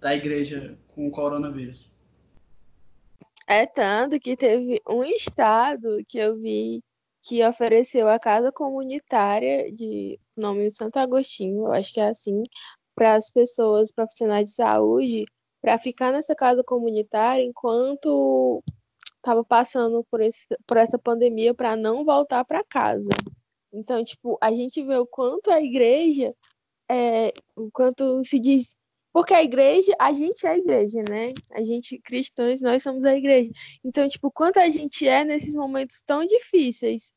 da 0.00 0.14
igreja 0.14 0.74
com 0.94 1.06
o 1.06 1.10
coronavírus. 1.10 1.88
É 3.50 3.64
tanto 3.64 4.20
que 4.20 4.36
teve 4.36 4.78
um 4.86 5.02
estado 5.02 6.04
que 6.06 6.18
eu 6.18 6.38
vi 6.38 6.82
que 7.22 7.42
ofereceu 7.42 8.06
a 8.06 8.18
casa 8.18 8.52
comunitária 8.52 9.72
de 9.72 10.20
nome 10.36 10.68
de 10.68 10.76
Santo 10.76 10.98
Agostinho, 10.98 11.64
eu 11.64 11.72
acho 11.72 11.94
que 11.94 12.00
é 12.00 12.08
assim, 12.10 12.42
para 12.94 13.14
as 13.14 13.30
pessoas 13.30 13.90
profissionais 13.90 14.50
de 14.50 14.54
saúde, 14.54 15.24
para 15.62 15.78
ficar 15.78 16.12
nessa 16.12 16.34
casa 16.34 16.62
comunitária 16.62 17.42
enquanto 17.42 18.62
estava 19.16 19.42
passando 19.42 20.04
por, 20.10 20.20
esse, 20.20 20.46
por 20.66 20.76
essa 20.76 20.98
pandemia 20.98 21.54
para 21.54 21.74
não 21.74 22.04
voltar 22.04 22.44
para 22.44 22.62
casa. 22.64 23.10
Então, 23.72 24.04
tipo, 24.04 24.38
a 24.42 24.50
gente 24.50 24.82
vê 24.84 24.96
o 24.96 25.06
quanto 25.06 25.50
a 25.50 25.60
igreja, 25.62 26.34
é, 26.90 27.32
o 27.56 27.70
quanto 27.72 28.22
se 28.24 28.38
diz. 28.38 28.74
Porque 29.18 29.34
a 29.34 29.42
igreja, 29.42 29.92
a 29.98 30.12
gente 30.12 30.46
é 30.46 30.50
a 30.50 30.58
igreja, 30.58 31.02
né? 31.02 31.34
A 31.50 31.64
gente, 31.64 31.98
cristãos, 31.98 32.60
nós 32.60 32.84
somos 32.84 33.04
a 33.04 33.16
igreja. 33.16 33.50
Então, 33.84 34.06
tipo, 34.06 34.30
quanto 34.30 34.60
a 34.60 34.70
gente 34.70 35.08
é 35.08 35.24
nesses 35.24 35.56
momentos 35.56 36.00
tão 36.06 36.24
difíceis 36.24 37.12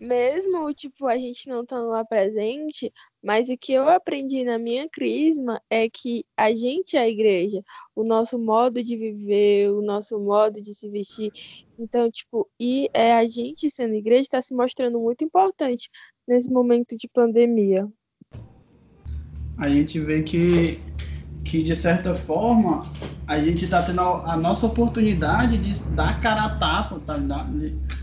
mesmo, 0.00 0.74
tipo, 0.74 1.06
a 1.06 1.16
gente 1.16 1.48
não 1.48 1.62
estando 1.62 1.86
lá 1.90 2.04
presente, 2.04 2.92
mas 3.22 3.48
o 3.48 3.56
que 3.56 3.72
eu 3.72 3.88
aprendi 3.88 4.42
na 4.42 4.58
minha 4.58 4.88
crisma 4.88 5.62
é 5.70 5.88
que 5.88 6.24
a 6.36 6.52
gente 6.52 6.96
é 6.96 7.02
a 7.02 7.08
igreja, 7.08 7.62
o 7.94 8.02
nosso 8.02 8.36
modo 8.36 8.82
de 8.82 8.96
viver, 8.96 9.70
o 9.70 9.80
nosso 9.80 10.18
modo 10.18 10.60
de 10.60 10.74
se 10.74 10.90
vestir. 10.90 11.30
Então, 11.78 12.10
tipo, 12.10 12.50
e 12.58 12.90
é 12.92 13.12
a 13.12 13.28
gente 13.28 13.70
sendo 13.70 13.94
igreja 13.94 14.22
está 14.22 14.42
se 14.42 14.52
mostrando 14.52 14.98
muito 14.98 15.22
importante 15.22 15.88
nesse 16.26 16.50
momento 16.50 16.96
de 16.96 17.06
pandemia. 17.06 17.88
A 19.56 19.68
gente 19.68 20.00
vê 20.00 20.20
que, 20.20 20.80
que 21.44 21.62
de 21.62 21.76
certa 21.76 22.14
forma, 22.14 22.82
a 23.26 23.38
gente 23.38 23.66
está 23.66 23.82
tendo 23.82 24.00
a, 24.00 24.36
nossa 24.36 24.66
oportunidade 24.66 25.58
de 25.58 25.82
dar 25.92 26.20
cara 26.20 26.44
a 26.44 26.48
tapa, 26.56 26.98
tá? 27.00 27.20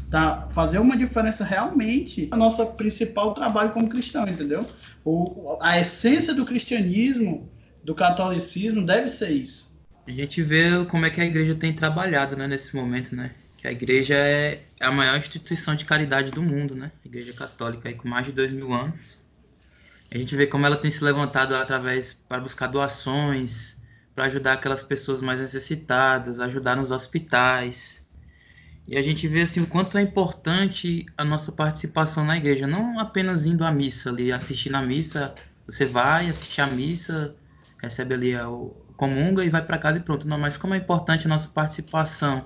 tá? 0.09 0.47
Fazer 0.53 0.77
uma 0.77 0.95
diferença 0.95 1.43
realmente 1.43 2.27
no 2.31 2.37
nosso 2.37 2.63
principal 2.67 3.33
trabalho 3.33 3.71
como 3.71 3.89
cristão, 3.89 4.27
entendeu? 4.27 4.65
O, 5.03 5.57
a 5.59 5.79
essência 5.79 6.33
do 6.33 6.45
cristianismo, 6.45 7.49
do 7.83 7.95
catolicismo, 7.95 8.85
deve 8.85 9.09
ser 9.09 9.31
isso. 9.31 9.71
A 10.07 10.11
gente 10.11 10.41
vê 10.43 10.85
como 10.85 11.05
é 11.05 11.09
que 11.09 11.19
a 11.19 11.25
igreja 11.25 11.55
tem 11.55 11.73
trabalhado 11.73 12.35
né, 12.35 12.47
nesse 12.47 12.75
momento, 12.75 13.15
né? 13.15 13.31
Que 13.57 13.67
a 13.67 13.71
igreja 13.71 14.15
é 14.15 14.59
a 14.79 14.91
maior 14.91 15.17
instituição 15.17 15.75
de 15.75 15.85
caridade 15.85 16.31
do 16.31 16.41
mundo, 16.41 16.75
né? 16.75 16.91
A 17.03 17.07
igreja 17.07 17.33
católica, 17.33 17.89
aí, 17.89 17.95
com 17.95 18.07
mais 18.07 18.25
de 18.25 18.31
dois 18.31 18.51
mil 18.51 18.73
anos. 18.73 18.99
A 20.13 20.17
gente 20.17 20.35
vê 20.35 20.45
como 20.45 20.65
ela 20.65 20.75
tem 20.75 20.91
se 20.91 21.03
levantado 21.03 21.55
através 21.55 22.13
para 22.27 22.41
buscar 22.41 22.67
doações, 22.67 23.81
para 24.13 24.25
ajudar 24.25 24.53
aquelas 24.53 24.83
pessoas 24.83 25.21
mais 25.21 25.39
necessitadas, 25.39 26.39
ajudar 26.39 26.75
nos 26.75 26.91
hospitais, 26.91 28.01
e 28.87 28.97
a 28.97 29.01
gente 29.01 29.27
vê 29.27 29.43
assim 29.43 29.61
o 29.61 29.67
quanto 29.67 29.97
é 29.97 30.01
importante 30.01 31.05
a 31.17 31.23
nossa 31.23 31.51
participação 31.51 32.25
na 32.25 32.35
igreja, 32.35 32.67
não 32.67 32.99
apenas 32.99 33.45
indo 33.45 33.63
à 33.63 33.71
missa 33.71 34.09
ali, 34.09 34.31
assistir 34.31 34.69
na 34.69 34.81
missa, 34.81 35.33
você 35.65 35.85
vai 35.85 36.29
assistir 36.29 36.61
a 36.61 36.67
missa, 36.67 37.35
recebe 37.81 38.13
ali 38.15 38.35
o 38.35 38.75
comunga 38.97 39.45
e 39.45 39.49
vai 39.49 39.61
para 39.63 39.77
casa 39.77 39.99
e 39.99 40.01
pronto, 40.01 40.27
não, 40.27 40.37
mas 40.37 40.57
como 40.57 40.73
é 40.73 40.77
importante 40.77 41.25
a 41.25 41.29
nossa 41.29 41.47
participação, 41.47 42.45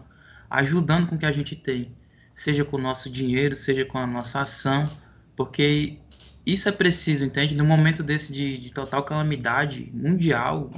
ajudando 0.50 1.08
com 1.08 1.16
o 1.16 1.18
que 1.18 1.26
a 1.26 1.32
gente 1.32 1.56
tem, 1.56 1.92
seja 2.36 2.64
com 2.64 2.78
o 2.78 2.82
nosso 2.82 3.10
dinheiro, 3.10 3.56
seja 3.56 3.84
com 3.86 3.98
a 3.98 4.06
nossa 4.06 4.42
ação, 4.42 4.90
porque 5.36 5.98
isso 6.46 6.70
é 6.70 6.72
preciso, 6.72 7.24
entende? 7.24 7.56
No 7.56 7.66
momento 7.66 8.04
desse 8.04 8.32
de, 8.32 8.58
de 8.58 8.72
total 8.72 9.04
calamidade 9.04 9.90
mundial, 9.94 10.72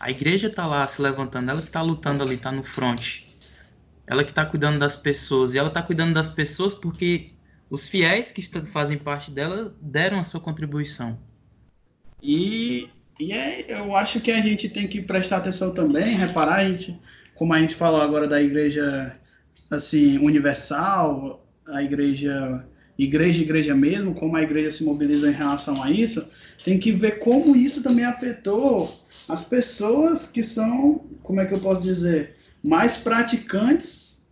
a 0.00 0.10
igreja 0.10 0.48
está 0.48 0.66
lá 0.66 0.86
se 0.86 1.00
levantando, 1.02 1.50
ela 1.50 1.60
que 1.60 1.66
está 1.66 1.82
lutando 1.82 2.22
ali, 2.22 2.34
está 2.34 2.50
no 2.50 2.62
fronte 2.64 3.26
ela 4.06 4.22
que 4.22 4.30
está 4.30 4.46
cuidando 4.46 4.78
das 4.78 4.94
pessoas. 4.94 5.52
E 5.52 5.58
ela 5.58 5.68
está 5.68 5.82
cuidando 5.82 6.14
das 6.14 6.30
pessoas 6.30 6.74
porque 6.74 7.30
os 7.68 7.88
fiéis 7.88 8.30
que 8.30 8.42
fazem 8.66 8.96
parte 8.96 9.30
dela 9.30 9.74
deram 9.80 10.18
a 10.18 10.22
sua 10.22 10.40
contribuição. 10.40 11.18
E, 12.22 12.88
e 13.18 13.32
é, 13.32 13.80
eu 13.80 13.96
acho 13.96 14.20
que 14.20 14.30
a 14.30 14.40
gente 14.40 14.68
tem 14.68 14.86
que 14.86 15.02
prestar 15.02 15.38
atenção 15.38 15.74
também, 15.74 16.14
reparar, 16.14 16.56
a 16.56 16.68
gente, 16.68 16.98
como 17.34 17.52
a 17.52 17.58
gente 17.58 17.74
falou 17.74 18.00
agora 18.00 18.28
da 18.28 18.40
igreja 18.40 19.14
assim 19.70 20.18
universal, 20.18 21.44
a 21.66 21.82
igreja 21.82 22.64
igreja 22.98 23.42
igreja 23.42 23.74
mesmo, 23.74 24.14
como 24.14 24.36
a 24.36 24.42
igreja 24.42 24.70
se 24.70 24.84
mobiliza 24.84 25.28
em 25.28 25.34
relação 25.34 25.82
a 25.82 25.90
isso, 25.90 26.26
tem 26.64 26.78
que 26.78 26.92
ver 26.92 27.18
como 27.18 27.54
isso 27.54 27.82
também 27.82 28.04
afetou 28.04 28.98
as 29.28 29.44
pessoas 29.44 30.26
que 30.26 30.42
são, 30.42 31.04
como 31.22 31.40
é 31.40 31.44
que 31.44 31.54
eu 31.54 31.60
posso 31.60 31.80
dizer, 31.80 32.36
mais 32.62 32.96
praticantes 32.96 34.22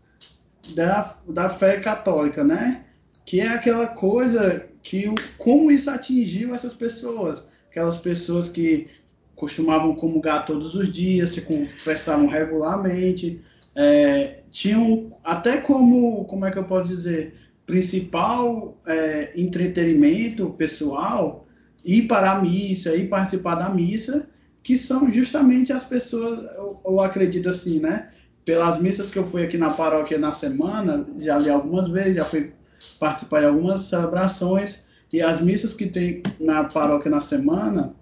da, 0.75 1.16
da 1.28 1.49
fé 1.49 1.80
católica, 1.80 2.42
né? 2.42 2.85
Que 3.25 3.40
é 3.40 3.49
aquela 3.49 3.88
coisa 3.88 4.66
que 4.83 5.12
como 5.38 5.71
isso 5.71 5.90
atingiu 5.90 6.54
essas 6.54 6.75
pessoas, 6.75 7.42
aquelas 7.71 7.97
pessoas 7.97 8.49
que 8.49 8.88
costumavam 9.35 9.94
comungar 9.94 10.47
todos 10.47 10.75
os 10.75 10.92
dias, 10.92 11.30
se 11.30 11.42
conversavam 11.42 12.26
regularmente, 12.26 13.40
é, 13.75 14.42
tinham 14.52 15.16
até 15.25 15.56
como, 15.56 16.25
como 16.26 16.47
é 16.47 16.50
que 16.50 16.59
eu 16.59 16.64
posso 16.64 16.88
dizer, 16.88 17.35
principal 17.66 18.76
é, 18.87 19.33
entretenimento 19.37 20.50
pessoal 20.50 21.44
ir 21.85 22.06
para 22.06 22.33
a 22.33 22.40
missa, 22.40 22.94
ir 22.94 23.09
participar 23.09 23.56
da 23.56 23.68
missa, 23.68 24.26
que 24.62 24.78
são 24.78 25.11
justamente 25.11 25.73
as 25.73 25.85
pessoas, 25.85 26.40
eu, 26.56 26.80
eu 26.85 27.00
acredito 27.00 27.49
assim, 27.49 27.78
né? 27.80 28.09
pelas 28.44 28.78
missas 28.78 29.09
que 29.09 29.18
eu 29.18 29.26
fui 29.26 29.42
aqui 29.42 29.56
na 29.56 29.71
paróquia 29.71 30.18
na 30.18 30.33
semana, 30.33 31.06
já 31.18 31.38
li 31.38 31.49
algumas 31.49 31.88
vezes, 31.88 32.16
já 32.16 32.25
fui 32.25 32.52
participar 33.00 33.40
de 33.40 33.47
algumas 33.47 33.83
celebrações, 33.83 34.85
e 35.12 35.23
as 35.23 35.40
missas 35.40 35.73
que 35.73 35.87
tem 35.87 36.23
na 36.38 36.64
paróquia 36.64 37.11
na 37.11 37.21
semana, 37.21 37.94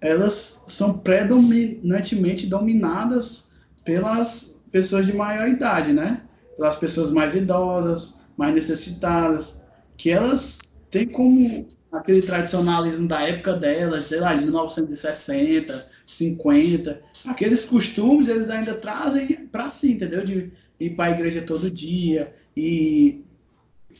elas 0.00 0.62
são 0.68 0.98
predominantemente 0.98 2.46
dominadas 2.46 3.50
pelas 3.84 4.54
pessoas 4.72 5.04
de 5.04 5.12
maior 5.12 5.48
idade, 5.48 5.92
né? 5.92 6.22
Pelas 6.56 6.76
pessoas 6.76 7.10
mais 7.10 7.34
idosas, 7.34 8.14
mais 8.40 8.54
necessitadas, 8.54 9.60
que 9.98 10.08
elas 10.08 10.60
têm 10.90 11.06
como 11.06 11.68
aquele 11.92 12.22
tradicionalismo 12.22 13.06
da 13.06 13.20
época 13.28 13.52
delas, 13.52 14.06
sei 14.06 14.18
lá, 14.18 14.34
de 14.34 14.44
1960, 14.44 15.86
50, 16.06 17.00
aqueles 17.26 17.66
costumes 17.66 18.30
eles 18.30 18.48
ainda 18.48 18.72
trazem 18.72 19.46
para 19.48 19.68
si, 19.68 19.92
entendeu? 19.92 20.24
De 20.24 20.50
ir 20.80 20.90
para 20.96 21.10
a 21.10 21.10
igreja 21.10 21.42
todo 21.42 21.70
dia 21.70 22.34
e 22.56 23.22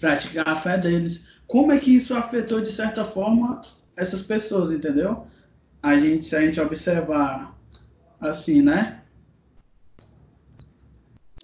praticar 0.01 0.49
a 0.49 0.57
fé 0.57 0.79
deles. 0.79 1.29
Como 1.47 1.71
é 1.71 1.79
que 1.79 1.95
isso 1.95 2.15
afetou, 2.15 2.63
de 2.63 2.73
certa 2.73 3.05
forma, 3.05 3.61
essas 3.95 4.23
pessoas, 4.23 4.73
entendeu? 4.73 5.27
A 5.83 6.01
gente, 6.01 6.25
se 6.25 6.35
a 6.35 6.41
gente 6.41 6.59
observar 6.59 7.55
assim, 8.19 8.63
né? 8.63 9.00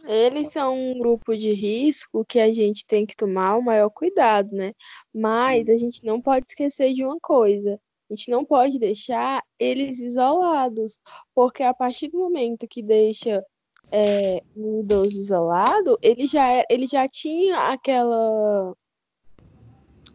Eles 0.06 0.52
são 0.52 0.78
um 0.78 0.98
grupo 0.98 1.36
de 1.36 1.52
risco 1.52 2.24
que 2.24 2.38
a 2.38 2.52
gente 2.52 2.86
tem 2.86 3.04
que 3.04 3.16
tomar 3.16 3.56
o 3.56 3.62
maior 3.62 3.90
cuidado, 3.90 4.54
né? 4.54 4.72
Mas 5.12 5.68
a 5.68 5.76
gente 5.76 6.04
não 6.04 6.20
pode 6.20 6.46
esquecer 6.48 6.94
de 6.94 7.04
uma 7.04 7.18
coisa: 7.20 7.80
a 8.10 8.14
gente 8.14 8.30
não 8.30 8.44
pode 8.44 8.78
deixar 8.78 9.42
eles 9.58 10.00
isolados, 10.00 10.98
porque 11.34 11.62
a 11.62 11.74
partir 11.74 12.08
do 12.08 12.18
momento 12.18 12.68
que 12.68 12.82
deixa 12.82 13.44
é, 13.90 14.42
um 14.56 14.80
idoso 14.80 15.18
isolado, 15.18 15.98
ele 16.02 16.26
já, 16.26 16.50
é, 16.52 16.64
ele 16.70 16.86
já 16.86 17.08
tinha 17.08 17.72
aquela 17.72 18.74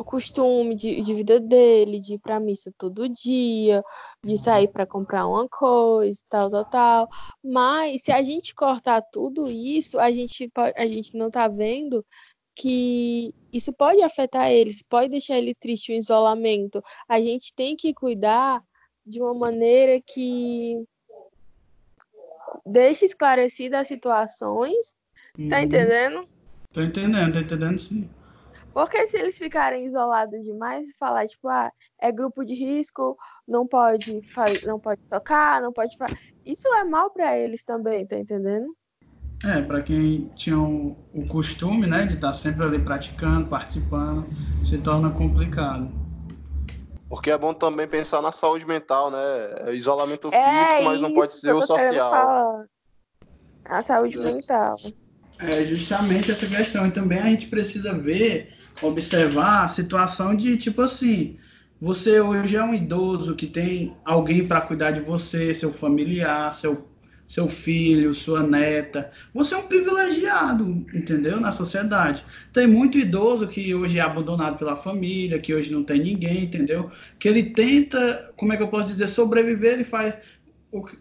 o 0.01 0.03
costume 0.03 0.75
de, 0.75 1.01
de 1.01 1.13
vida 1.13 1.39
dele, 1.39 1.99
de 1.99 2.15
ir 2.15 2.19
para 2.19 2.39
missa 2.39 2.73
todo 2.77 3.07
dia, 3.07 3.83
de 4.25 4.37
sair 4.37 4.67
para 4.67 4.85
comprar 4.85 5.27
uma 5.27 5.47
coisa, 5.47 6.19
tal, 6.27 6.49
tal, 6.49 6.65
tal. 6.65 7.09
Mas 7.43 8.01
se 8.03 8.11
a 8.11 8.21
gente 8.21 8.53
cortar 8.53 9.01
tudo 9.01 9.49
isso, 9.49 9.99
a 9.99 10.11
gente, 10.11 10.51
a 10.75 10.85
gente 10.87 11.15
não 11.15 11.27
está 11.27 11.47
vendo 11.47 12.05
que 12.55 13.33
isso 13.53 13.71
pode 13.71 14.01
afetar 14.01 14.51
eles, 14.51 14.83
pode 14.83 15.09
deixar 15.09 15.37
ele 15.37 15.55
triste, 15.55 15.91
o 15.91 15.95
isolamento. 15.95 16.81
A 17.07 17.21
gente 17.21 17.53
tem 17.53 17.75
que 17.75 17.93
cuidar 17.93 18.61
de 19.05 19.21
uma 19.21 19.33
maneira 19.33 20.01
que 20.01 20.83
deixe 22.65 23.05
esclarecidas 23.05 23.81
as 23.81 23.87
situações. 23.87 24.95
Tá 25.35 25.39
uhum. 25.39 25.49
Tá 25.49 25.61
entendendo? 25.61 26.27
Tô 26.73 26.81
entendendo, 26.81 27.33
tô 27.33 27.39
entendendo 27.39 27.79
sim. 27.79 28.09
Porque 28.73 29.07
se 29.07 29.17
eles 29.17 29.37
ficarem 29.37 29.85
isolados 29.85 30.43
demais 30.43 30.87
e 30.87 30.97
falar, 30.97 31.27
tipo, 31.27 31.47
ah, 31.49 31.71
é 31.99 32.11
grupo 32.11 32.43
de 32.43 32.53
risco, 32.53 33.17
não 33.47 33.67
pode, 33.67 34.21
não 34.65 34.79
pode 34.79 35.01
tocar, 35.09 35.61
não 35.61 35.73
pode. 35.73 35.95
Isso 36.45 36.67
é 36.75 36.83
mal 36.83 37.09
para 37.09 37.37
eles 37.37 37.63
também, 37.63 38.07
tá 38.07 38.17
entendendo? 38.17 38.73
É, 39.43 39.61
para 39.61 39.81
quem 39.81 40.27
tinha 40.35 40.57
o, 40.57 40.95
o, 41.15 41.27
costume, 41.27 41.87
né, 41.87 42.05
de 42.05 42.13
estar 42.13 42.31
sempre 42.33 42.63
ali 42.63 42.79
praticando, 42.79 43.47
participando, 43.47 44.27
se 44.63 44.77
torna 44.77 45.09
complicado. 45.09 45.91
Porque 47.09 47.31
é 47.31 47.37
bom 47.37 47.53
também 47.53 47.87
pensar 47.87 48.21
na 48.21 48.31
saúde 48.31 48.65
mental, 48.65 49.11
né? 49.11 49.19
É 49.67 49.73
isolamento 49.73 50.29
é 50.31 50.59
físico, 50.63 50.83
mas 50.83 51.01
não 51.01 51.13
pode 51.13 51.33
ser 51.33 51.53
o 51.53 51.61
social. 51.61 52.63
A 53.65 53.81
saúde 53.81 54.17
é. 54.19 54.21
mental. 54.21 54.75
É 55.39 55.63
justamente 55.65 56.31
essa 56.31 56.45
questão. 56.45 56.85
E 56.85 56.91
também 56.91 57.19
a 57.19 57.25
gente 57.25 57.47
precisa 57.47 57.93
ver, 57.93 58.53
observar 58.81 59.63
a 59.63 59.67
situação 59.67 60.35
de 60.35 60.57
tipo 60.57 60.81
assim, 60.81 61.37
você 61.79 62.19
hoje 62.19 62.55
é 62.55 62.63
um 62.63 62.73
idoso 62.73 63.35
que 63.35 63.47
tem 63.47 63.95
alguém 64.05 64.47
para 64.47 64.61
cuidar 64.61 64.91
de 64.91 64.99
você, 64.99 65.53
seu 65.53 65.73
familiar, 65.73 66.53
seu 66.53 66.91
seu 67.31 67.47
filho, 67.47 68.13
sua 68.13 68.43
neta. 68.43 69.09
Você 69.33 69.55
é 69.55 69.57
um 69.57 69.65
privilegiado, 69.65 70.67
entendeu? 70.93 71.39
Na 71.39 71.53
sociedade. 71.53 72.25
Tem 72.51 72.67
muito 72.67 72.97
idoso 72.97 73.47
que 73.47 73.73
hoje 73.73 73.99
é 73.99 74.01
abandonado 74.01 74.57
pela 74.57 74.75
família, 74.75 75.39
que 75.39 75.55
hoje 75.55 75.71
não 75.71 75.81
tem 75.81 76.01
ninguém, 76.01 76.43
entendeu? 76.43 76.91
Que 77.17 77.29
ele 77.29 77.43
tenta, 77.51 78.33
como 78.35 78.51
é 78.51 78.57
que 78.57 78.63
eu 78.63 78.67
posso 78.67 78.87
dizer, 78.87 79.07
sobreviver 79.07 79.79
e 79.79 79.85
faz. 79.85 80.13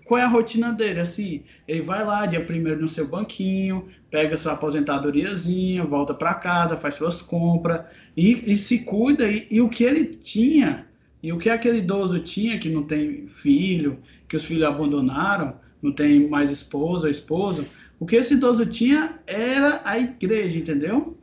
Qual 0.05 0.19
é 0.19 0.25
a 0.25 0.29
rotina 0.29 0.73
dele? 0.73 1.01
Assim, 1.01 1.45
ele 1.69 1.83
vai 1.83 2.05
lá 2.05 2.27
dia 2.27 2.45
primeiro 2.45 2.81
no 2.81 2.89
seu 2.89 3.07
banquinho, 3.07 3.89
pega 4.11 4.37
sua 4.37 4.55
aposentadoriazinha, 4.55 5.85
volta 5.85 6.13
para 6.13 6.35
casa, 6.35 6.77
faz 6.77 6.97
suas 6.97 7.23
compras 7.23 7.85
e, 8.17 8.53
e 8.53 8.59
se 8.59 8.81
cuida. 8.81 9.31
E, 9.31 9.47
e 9.49 9.61
o 9.61 9.69
que 9.69 9.85
ele 9.85 10.07
tinha, 10.07 10.87
e 11.23 11.33
o 11.33 11.39
que 11.39 11.49
aquele 11.49 11.79
idoso 11.79 12.19
tinha 12.19 12.59
que 12.59 12.69
não 12.69 12.83
tem 12.83 13.29
filho, 13.29 13.99
que 14.29 14.37
os 14.37 14.45
filhos 14.45 14.65
abandonaram, 14.65 15.55
não 15.81 15.93
tem 15.93 16.29
mais 16.29 16.51
esposa, 16.51 17.09
esposa. 17.09 17.65
O 18.01 18.07
que 18.07 18.17
esse 18.17 18.35
idoso 18.35 18.67
tinha 18.67 19.21
era 19.27 19.83
a 19.85 19.99
igreja, 19.99 20.59
entendeu? 20.59 21.17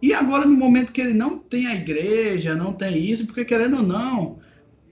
E 0.00 0.14
agora, 0.14 0.46
no 0.46 0.56
momento 0.56 0.92
que 0.92 1.00
ele 1.00 1.12
não 1.12 1.38
tem 1.38 1.66
a 1.66 1.74
igreja, 1.74 2.54
não 2.54 2.72
tem 2.72 2.96
isso, 3.10 3.26
porque 3.26 3.44
querendo 3.44 3.76
ou 3.76 3.82
não, 3.82 4.38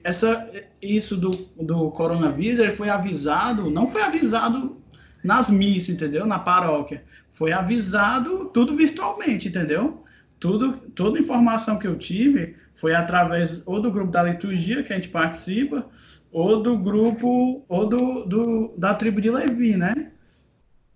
essa, 0.08 0.50
isso 0.80 1.16
do, 1.16 1.30
do 1.60 1.90
coronavírus, 1.90 2.58
ele 2.58 2.72
foi 2.72 2.88
avisado, 2.88 3.70
não 3.70 3.90
foi 3.90 4.02
avisado 4.02 4.80
nas 5.22 5.50
missas, 5.50 5.90
entendeu? 5.90 6.26
Na 6.26 6.38
paróquia. 6.38 7.04
Foi 7.34 7.52
avisado 7.52 8.46
tudo 8.46 8.74
virtualmente, 8.74 9.48
entendeu? 9.48 10.02
Tudo, 10.40 10.72
toda 10.94 11.18
informação 11.18 11.78
que 11.78 11.86
eu 11.86 11.96
tive 11.98 12.56
foi 12.76 12.94
através 12.94 13.62
ou 13.66 13.82
do 13.82 13.90
grupo 13.90 14.10
da 14.10 14.22
liturgia 14.22 14.82
que 14.82 14.92
a 14.92 14.96
gente 14.96 15.10
participa, 15.10 15.86
ou 16.32 16.62
do 16.62 16.78
grupo, 16.78 17.64
ou 17.68 17.86
do, 17.86 18.24
do, 18.24 18.74
da 18.78 18.94
tribo 18.94 19.20
de 19.20 19.30
Levi, 19.30 19.76
né? 19.76 20.10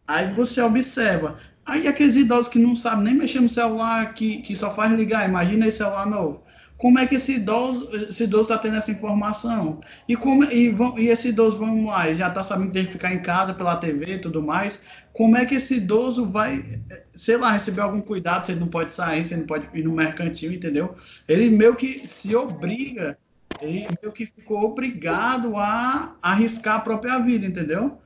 Aí 0.07 0.31
você 0.33 0.61
observa. 0.63 1.39
Aí 1.67 1.87
aqueles 1.87 2.17
idosos 2.17 2.49
que 2.49 2.59
não 2.59 2.75
sabem 2.75 3.05
nem 3.05 3.15
mexer 3.15 3.41
no 3.41 3.49
celular, 3.49 4.15
que, 4.15 4.43
que 4.43 4.57
só 4.57 4.75
faz 4.75 4.93
ligar, 4.93 5.29
imagina 5.29 5.67
esse 5.67 5.79
celular 5.79 6.07
novo. 6.07 6.43
Como 6.83 6.99
é 6.99 7.07
que 7.07 7.15
esse 7.15 7.35
idoso 7.35 7.89
esse 8.09 8.25
está 8.25 8.59
tendo 8.59 8.75
essa 8.75 8.91
informação? 8.91 9.81
E, 10.09 10.17
como, 10.17 10.43
e, 10.43 10.69
vão, 10.69 10.99
e 10.99 11.11
esse 11.11 11.29
idoso, 11.29 11.57
vamos 11.59 11.87
lá, 11.87 12.13
já 12.13 12.27
está 12.27 12.43
sabendo 12.43 12.67
que 12.67 12.73
tem 12.73 12.87
que 12.87 12.91
ficar 12.91 13.15
em 13.15 13.23
casa 13.23 13.55
pela 13.55 13.77
TV 13.77 14.15
e 14.15 14.19
tudo 14.19 14.43
mais. 14.43 14.81
Como 15.13 15.37
é 15.37 15.45
que 15.45 15.55
esse 15.55 15.77
idoso 15.77 16.27
vai, 16.27 16.81
sei 17.15 17.37
lá, 17.37 17.53
receber 17.53 17.83
algum 17.83 18.01
cuidado 18.01 18.47
se 18.47 18.51
ele 18.51 18.59
não 18.59 18.67
pode 18.67 18.93
sair, 18.93 19.23
se 19.23 19.33
ele 19.33 19.43
não 19.43 19.47
pode 19.47 19.69
ir 19.73 19.85
no 19.85 19.93
mercantil, 19.93 20.53
entendeu? 20.53 20.97
Ele 21.29 21.51
meio 21.51 21.77
que 21.77 22.05
se 22.09 22.35
obriga 22.35 23.17
ele 23.61 23.97
meio 24.03 24.13
que 24.13 24.27
ficou 24.27 24.65
obrigado 24.65 25.57
a 25.57 26.17
arriscar 26.21 26.79
a 26.79 26.81
própria 26.81 27.21
vida, 27.21 27.47
entendeu? 27.47 27.97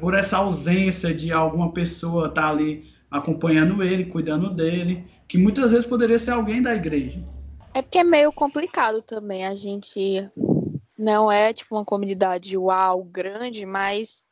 Por 0.00 0.12
essa 0.12 0.38
ausência 0.38 1.14
de 1.14 1.30
alguma 1.30 1.72
pessoa 1.72 2.26
estar 2.26 2.42
tá 2.42 2.48
ali 2.48 2.84
acompanhando 3.08 3.80
ele, 3.80 4.06
cuidando 4.06 4.52
dele, 4.52 5.04
que 5.28 5.38
muitas 5.38 5.70
vezes 5.70 5.86
poderia 5.86 6.18
ser 6.18 6.32
alguém 6.32 6.60
da 6.60 6.74
igreja. 6.74 7.37
É 7.74 7.82
porque 7.82 7.98
é 7.98 8.04
meio 8.04 8.32
complicado 8.32 9.02
também. 9.02 9.46
A 9.46 9.54
gente 9.54 10.28
não 10.98 11.30
é 11.30 11.52
tipo 11.52 11.76
uma 11.76 11.84
comunidade 11.84 12.56
uau 12.56 13.04
grande, 13.04 13.64
mas 13.64 14.22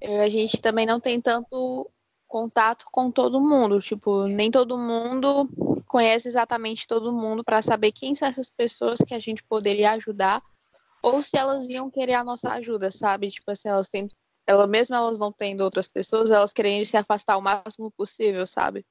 eh, 0.00 0.22
a 0.22 0.28
gente 0.28 0.60
também 0.60 0.86
não 0.86 1.00
tem 1.00 1.20
tanto 1.20 1.88
contato 2.28 2.86
com 2.92 3.10
todo 3.10 3.40
mundo. 3.40 3.80
Tipo, 3.80 4.26
nem 4.26 4.50
todo 4.50 4.78
mundo 4.78 5.48
conhece 5.86 6.28
exatamente 6.28 6.86
todo 6.86 7.12
mundo 7.12 7.44
para 7.44 7.62
saber 7.62 7.92
quem 7.92 8.14
são 8.14 8.28
essas 8.28 8.50
pessoas 8.50 8.98
que 9.06 9.14
a 9.14 9.18
gente 9.18 9.42
poderia 9.44 9.92
ajudar 9.92 10.42
ou 11.02 11.22
se 11.22 11.36
elas 11.36 11.68
iam 11.68 11.90
querer 11.90 12.14
a 12.14 12.24
nossa 12.24 12.50
ajuda, 12.54 12.90
sabe? 12.90 13.30
Tipo 13.30 13.50
assim, 13.50 13.68
elas 13.68 13.88
têm, 13.88 14.08
ela 14.46 14.66
mesmo 14.66 14.94
elas 14.94 15.18
não 15.18 15.30
tendo 15.30 15.60
outras 15.62 15.86
pessoas, 15.86 16.30
elas 16.30 16.52
querem 16.52 16.84
se 16.84 16.96
afastar 16.96 17.36
o 17.36 17.42
máximo 17.42 17.90
possível, 17.92 18.46
sabe? 18.46 18.84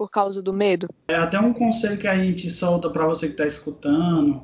Por 0.00 0.10
causa 0.10 0.42
do 0.42 0.50
medo. 0.50 0.88
É 1.08 1.14
até 1.14 1.38
um 1.38 1.52
conselho 1.52 1.98
que 1.98 2.08
a 2.08 2.16
gente 2.16 2.48
solta 2.48 2.88
para 2.88 3.06
você 3.06 3.26
que 3.26 3.34
está 3.34 3.44
escutando 3.46 4.42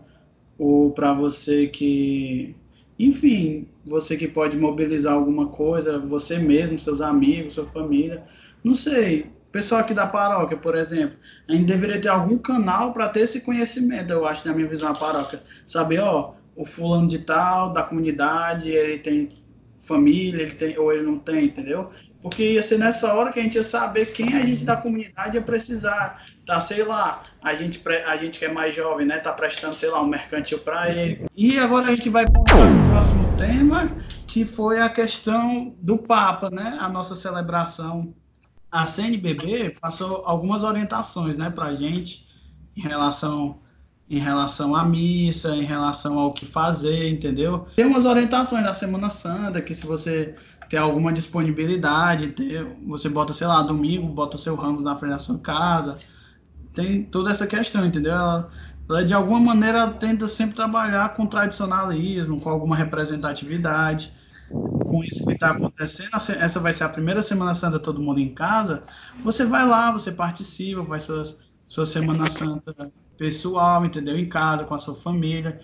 ou 0.58 0.90
para 0.90 1.14
você 1.14 1.66
que 1.66 2.54
enfim, 2.98 3.66
você 3.82 4.18
que 4.18 4.28
pode 4.28 4.54
mobilizar 4.58 5.14
alguma 5.14 5.48
coisa, 5.48 5.98
você 5.98 6.38
mesmo, 6.38 6.78
seus 6.78 7.00
amigos, 7.00 7.54
sua 7.54 7.64
família, 7.64 8.22
não 8.62 8.74
sei, 8.74 9.30
pessoal 9.50 9.80
aqui 9.80 9.94
da 9.94 10.06
paróquia, 10.06 10.58
por 10.58 10.74
exemplo, 10.74 11.16
a 11.48 11.52
gente 11.52 11.64
deveria 11.64 12.02
ter 12.02 12.08
algum 12.08 12.36
canal 12.36 12.92
para 12.92 13.08
ter 13.08 13.20
esse 13.20 13.40
conhecimento, 13.40 14.12
eu 14.12 14.26
acho, 14.26 14.46
na 14.46 14.52
minha 14.52 14.68
visão, 14.68 14.90
a 14.90 14.94
paróquia. 14.94 15.42
Saber, 15.66 16.00
ó, 16.00 16.34
o 16.54 16.66
fulano 16.66 17.08
de 17.08 17.20
tal, 17.20 17.72
da 17.72 17.82
comunidade, 17.82 18.68
ele 18.68 18.98
tem 18.98 19.32
família, 19.86 20.42
ele 20.42 20.54
tem, 20.54 20.78
ou 20.78 20.92
ele 20.92 21.04
não 21.04 21.18
tem, 21.18 21.46
entendeu? 21.46 21.90
Porque 22.22 22.52
ia 22.52 22.62
ser 22.62 22.78
nessa 22.78 23.12
hora 23.14 23.32
que 23.32 23.38
a 23.38 23.42
gente 23.42 23.54
ia 23.54 23.64
saber 23.64 24.06
quem 24.06 24.34
a 24.34 24.44
gente 24.44 24.64
da 24.64 24.76
comunidade 24.76 25.36
ia 25.36 25.42
precisar. 25.42 26.24
Tá, 26.44 26.58
sei 26.60 26.84
lá, 26.84 27.22
a 27.42 27.54
gente, 27.54 27.80
a 28.06 28.16
gente 28.16 28.38
que 28.38 28.44
é 28.44 28.52
mais 28.52 28.74
jovem, 28.74 29.06
né, 29.06 29.18
tá 29.18 29.32
prestando, 29.32 29.76
sei 29.76 29.90
lá, 29.90 30.02
um 30.02 30.06
mercantil 30.06 30.58
para 30.58 30.90
ele. 30.90 31.26
E 31.36 31.58
agora 31.58 31.86
a 31.86 31.94
gente 31.94 32.08
vai 32.08 32.24
para 32.24 32.40
o 32.40 32.44
próximo 32.90 33.36
tema, 33.36 33.90
que 34.26 34.44
foi 34.44 34.80
a 34.80 34.88
questão 34.88 35.74
do 35.82 35.98
Papa, 35.98 36.50
né, 36.50 36.76
a 36.80 36.88
nossa 36.88 37.16
celebração 37.16 38.14
a 38.70 38.86
CNBB 38.86 39.76
passou 39.80 40.22
algumas 40.26 40.62
orientações, 40.62 41.36
né, 41.36 41.50
para 41.50 41.66
a 41.66 41.74
gente 41.74 42.26
em 42.76 42.80
relação 42.80 43.60
em 44.08 44.20
relação 44.20 44.76
à 44.76 44.84
missa, 44.84 45.48
em 45.48 45.64
relação 45.64 46.16
ao 46.16 46.32
que 46.32 46.46
fazer, 46.46 47.08
entendeu? 47.08 47.66
Tem 47.74 47.84
umas 47.84 48.04
orientações 48.04 48.62
da 48.62 48.72
Semana 48.72 49.10
Santa 49.10 49.60
que 49.60 49.74
se 49.74 49.84
você 49.84 50.36
tem 50.68 50.78
alguma 50.78 51.12
disponibilidade, 51.12 52.32
ter, 52.32 52.64
você 52.86 53.08
bota, 53.08 53.32
sei 53.32 53.46
lá, 53.46 53.62
domingo, 53.62 54.08
bota 54.08 54.36
o 54.36 54.40
seu 54.40 54.54
ramos 54.56 54.84
na 54.84 54.96
frente 54.96 55.12
da 55.12 55.18
sua 55.18 55.38
casa. 55.40 55.98
Tem 56.74 57.04
toda 57.04 57.30
essa 57.30 57.46
questão, 57.46 57.84
entendeu? 57.86 58.12
Ela, 58.14 58.50
ela 58.88 59.04
de 59.04 59.14
alguma 59.14 59.40
maneira 59.40 59.90
tenta 59.92 60.28
sempre 60.28 60.56
trabalhar 60.56 61.14
com 61.16 61.26
tradicionalismo, 61.26 62.40
com 62.40 62.50
alguma 62.50 62.76
representatividade 62.76 64.12
com 64.84 65.02
isso 65.04 65.26
que 65.26 65.32
está 65.32 65.50
acontecendo, 65.50 66.10
essa 66.14 66.60
vai 66.60 66.72
ser 66.72 66.84
a 66.84 66.88
primeira 66.88 67.22
Semana 67.22 67.54
Santa 67.54 67.78
todo 67.78 68.00
mundo 68.02 68.20
em 68.20 68.34
casa, 68.34 68.84
você 69.22 69.44
vai 69.44 69.66
lá, 69.66 69.90
você 69.92 70.12
participa, 70.12 70.82
vai 70.82 71.00
suas, 71.00 71.36
sua 71.68 71.86
Semana 71.86 72.26
Santa 72.26 72.74
pessoal, 73.16 73.84
entendeu? 73.84 74.16
Em 74.18 74.28
casa, 74.28 74.64
com 74.64 74.74
a 74.74 74.78
sua 74.78 74.94
família. 74.96 75.60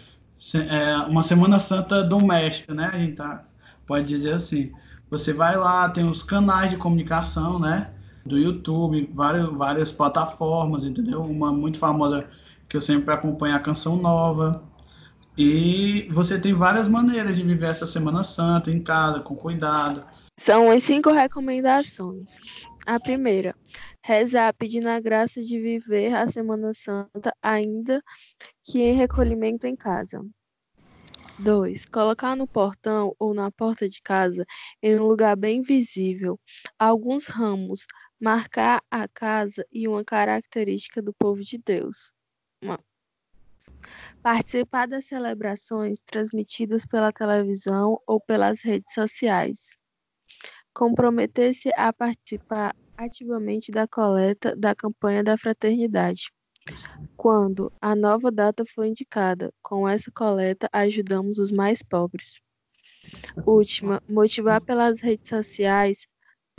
É 0.68 0.96
uma 1.08 1.22
Semana 1.22 1.58
Santa 1.60 2.02
doméstica, 2.02 2.74
né? 2.74 2.90
A 2.92 2.98
gente 2.98 3.14
tá, 3.16 3.44
pode 3.86 4.06
dizer 4.06 4.34
assim. 4.34 4.72
Você 5.12 5.30
vai 5.30 5.58
lá, 5.58 5.90
tem 5.90 6.08
os 6.08 6.22
canais 6.22 6.70
de 6.70 6.78
comunicação, 6.78 7.58
né? 7.58 7.90
Do 8.24 8.38
YouTube, 8.38 9.10
várias, 9.12 9.46
várias 9.52 9.92
plataformas, 9.92 10.84
entendeu? 10.84 11.20
Uma 11.20 11.52
muito 11.52 11.78
famosa 11.78 12.26
que 12.66 12.78
eu 12.78 12.80
sempre 12.80 13.12
acompanho, 13.12 13.54
a 13.54 13.60
Canção 13.60 13.96
Nova, 13.96 14.62
e 15.36 16.08
você 16.10 16.40
tem 16.40 16.54
várias 16.54 16.88
maneiras 16.88 17.36
de 17.36 17.42
viver 17.42 17.66
essa 17.66 17.86
Semana 17.86 18.24
Santa 18.24 18.70
em 18.70 18.80
casa, 18.80 19.20
com 19.20 19.36
cuidado. 19.36 20.02
São 20.40 20.70
as 20.70 20.82
cinco 20.82 21.12
recomendações. 21.12 22.38
A 22.86 22.98
primeira, 22.98 23.54
rezar 24.02 24.54
pedindo 24.54 24.88
a 24.88 24.98
graça 24.98 25.42
de 25.42 25.60
viver 25.60 26.14
a 26.14 26.26
Semana 26.26 26.72
Santa 26.72 27.34
ainda 27.42 28.02
que 28.64 28.80
em 28.80 28.96
recolhimento 28.96 29.66
em 29.66 29.76
casa. 29.76 30.24
2. 31.42 31.84
Colocar 31.86 32.36
no 32.36 32.46
portão 32.48 33.14
ou 33.18 33.34
na 33.34 33.50
porta 33.50 33.88
de 33.88 34.00
casa, 34.02 34.44
em 34.82 34.98
um 34.98 35.04
lugar 35.04 35.36
bem 35.36 35.62
visível, 35.62 36.38
alguns 36.78 37.26
ramos, 37.26 37.86
marcar 38.20 38.82
a 38.90 39.08
casa 39.08 39.66
e 39.72 39.88
uma 39.88 40.04
característica 40.04 41.02
do 41.02 41.12
povo 41.14 41.42
de 41.42 41.58
Deus. 41.58 42.12
Participar 44.22 44.86
das 44.86 45.06
celebrações 45.06 46.00
transmitidas 46.02 46.86
pela 46.86 47.12
televisão 47.12 48.00
ou 48.06 48.20
pelas 48.20 48.60
redes 48.62 48.92
sociais. 48.94 49.76
Comprometer-se 50.74 51.70
a 51.76 51.92
participar 51.92 52.74
ativamente 52.96 53.70
da 53.72 53.86
coleta 53.88 54.54
da 54.56 54.74
campanha 54.74 55.24
da 55.24 55.36
fraternidade. 55.38 56.30
Quando 57.16 57.72
a 57.80 57.94
nova 57.94 58.30
data 58.30 58.64
for 58.64 58.84
indicada, 58.84 59.52
com 59.62 59.88
essa 59.88 60.10
coleta 60.10 60.68
ajudamos 60.72 61.38
os 61.38 61.50
mais 61.50 61.82
pobres. 61.82 62.40
Última, 63.46 64.02
motivar 64.08 64.60
pelas 64.60 65.00
redes 65.00 65.28
sociais 65.28 66.06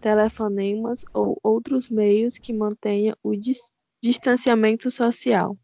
telefonemas 0.01 1.03
ou 1.13 1.39
outros 1.41 1.89
meios 1.89 2.37
que 2.37 2.53
mantenham 2.53 3.15
o 3.23 3.35
dis 3.35 3.71
distanciamento 4.01 4.91
social. 4.91 5.57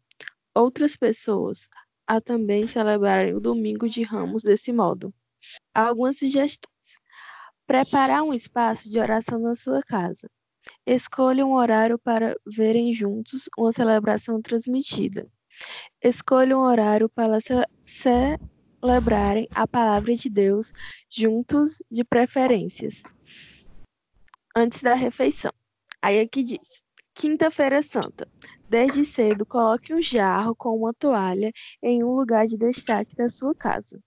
Outras 0.54 0.96
pessoas 0.96 1.68
a 2.06 2.20
também 2.20 2.66
celebrarem 2.66 3.34
o 3.34 3.40
Domingo 3.40 3.88
de 3.88 4.02
Ramos 4.02 4.42
desse 4.42 4.72
modo. 4.72 5.12
Algumas 5.74 6.18
sugestões. 6.18 6.70
Preparar 7.66 8.22
um 8.22 8.32
espaço 8.32 8.90
de 8.90 8.98
oração 8.98 9.38
na 9.38 9.54
sua 9.54 9.82
casa. 9.82 10.28
Escolha 10.92 11.46
um 11.46 11.52
horário 11.52 11.96
para 11.96 12.36
verem 12.44 12.92
juntos 12.92 13.48
uma 13.56 13.70
celebração 13.70 14.42
transmitida. 14.42 15.24
Escolha 16.02 16.58
um 16.58 16.62
horário 16.62 17.08
para 17.08 17.38
celebrarem 17.86 19.46
a 19.54 19.68
palavra 19.68 20.16
de 20.16 20.28
Deus 20.28 20.72
juntos, 21.08 21.80
de 21.88 22.02
preferências, 22.02 23.04
antes 24.56 24.82
da 24.82 24.94
refeição. 24.94 25.52
Aí 26.02 26.18
aqui 26.18 26.42
diz: 26.42 26.82
Quinta-feira 27.14 27.84
Santa. 27.84 28.28
Desde 28.68 29.04
cedo, 29.04 29.46
coloque 29.46 29.94
um 29.94 30.02
jarro 30.02 30.56
com 30.56 30.76
uma 30.76 30.92
toalha 30.92 31.52
em 31.80 32.02
um 32.02 32.16
lugar 32.16 32.48
de 32.48 32.58
destaque 32.58 33.14
da 33.14 33.28
sua 33.28 33.54
casa. 33.54 34.02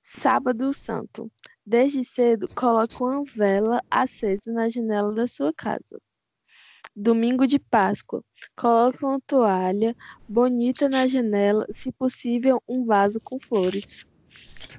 Sábado 0.00 0.72
Santo. 0.72 1.28
Desde 1.70 2.02
cedo, 2.02 2.48
coloque 2.54 2.94
uma 2.98 3.22
vela 3.36 3.82
acesa 3.90 4.50
na 4.50 4.70
janela 4.70 5.12
da 5.12 5.28
sua 5.28 5.52
casa. 5.52 6.00
Domingo 6.96 7.46
de 7.46 7.58
Páscoa. 7.58 8.24
Coloque 8.56 9.04
uma 9.04 9.20
toalha 9.26 9.94
bonita 10.26 10.88
na 10.88 11.06
janela, 11.06 11.66
se 11.70 11.92
possível, 11.92 12.62
um 12.66 12.86
vaso 12.86 13.20
com 13.22 13.38
flores. 13.38 14.06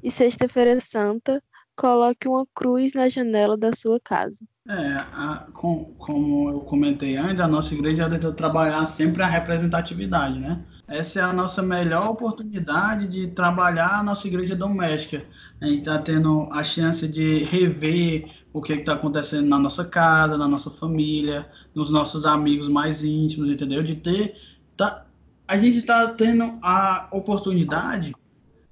E 0.02 0.10
Sexta-feira 0.10 0.82
Santa, 0.82 1.44
coloque 1.76 2.28
uma 2.28 2.48
cruz 2.56 2.92
na 2.94 3.08
janela 3.08 3.56
da 3.56 3.72
sua 3.72 4.00
casa. 4.00 4.44
É, 4.68 4.74
a, 4.74 5.48
com, 5.54 5.94
como 5.94 6.50
eu 6.50 6.62
comentei 6.62 7.18
antes, 7.18 7.40
a 7.40 7.48
nossa 7.48 7.72
igreja 7.76 8.10
deve 8.10 8.32
trabalhar 8.32 8.84
sempre 8.88 9.22
a 9.22 9.28
representatividade, 9.28 10.40
né? 10.40 10.60
Essa 10.90 11.20
é 11.20 11.24
a 11.24 11.32
nossa 11.32 11.62
melhor 11.62 12.10
oportunidade 12.10 13.08
de 13.08 13.28
trabalhar 13.28 14.00
a 14.00 14.04
nossa 14.04 14.28
igreja 14.28 14.56
doméstica. 14.56 15.24
A 15.62 15.68
gente 15.68 15.80
está 15.80 16.00
tendo 16.00 16.50
a 16.52 16.64
chance 16.64 17.08
de 17.08 17.44
rever 17.44 18.28
o 18.52 18.60
que 18.60 18.74
está 18.74 18.94
acontecendo 18.94 19.48
na 19.48 19.60
nossa 19.60 19.86
casa, 19.86 20.36
na 20.36 20.48
nossa 20.48 20.72
família, 20.72 21.48
nos 21.76 21.92
nossos 21.92 22.26
amigos 22.26 22.68
mais 22.68 23.04
íntimos, 23.04 23.52
entendeu? 23.52 23.84
De 23.84 23.96
ter. 23.98 24.36
Tá, 24.76 25.06
a 25.48 25.58
gente 25.58 25.78
está 25.78 26.08
tendo 26.08 26.58
a 26.64 27.08
oportunidade, 27.12 28.16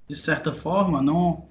de 0.08 0.16
certa 0.16 0.52
forma, 0.52 1.00
não, 1.00 1.44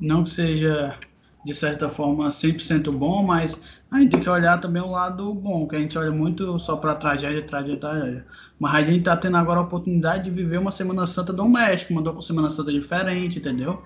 não 0.00 0.24
que 0.24 0.30
seja 0.30 0.98
de 1.44 1.54
certa 1.54 1.90
forma 1.90 2.30
100% 2.30 2.90
bom, 2.90 3.22
mas 3.22 3.58
a 3.94 4.00
gente 4.00 4.10
tem 4.10 4.20
que 4.20 4.28
olhar 4.28 4.60
também 4.60 4.82
o 4.82 4.90
lado 4.90 5.32
bom, 5.32 5.68
que 5.68 5.76
a 5.76 5.78
gente 5.78 5.96
olha 5.96 6.10
muito 6.10 6.58
só 6.58 6.76
para 6.76 6.96
tragédia, 6.96 7.46
tragédia, 7.46 7.78
tragédia. 7.78 8.26
Mas 8.58 8.74
a 8.74 8.82
gente 8.82 8.98
está 8.98 9.16
tendo 9.16 9.36
agora 9.36 9.60
a 9.60 9.62
oportunidade 9.62 10.24
de 10.24 10.30
viver 10.30 10.58
uma 10.58 10.72
Semana 10.72 11.06
Santa 11.06 11.32
doméstica, 11.32 11.92
uma 11.94 12.22
Semana 12.22 12.50
Santa 12.50 12.72
diferente, 12.72 13.38
entendeu? 13.38 13.80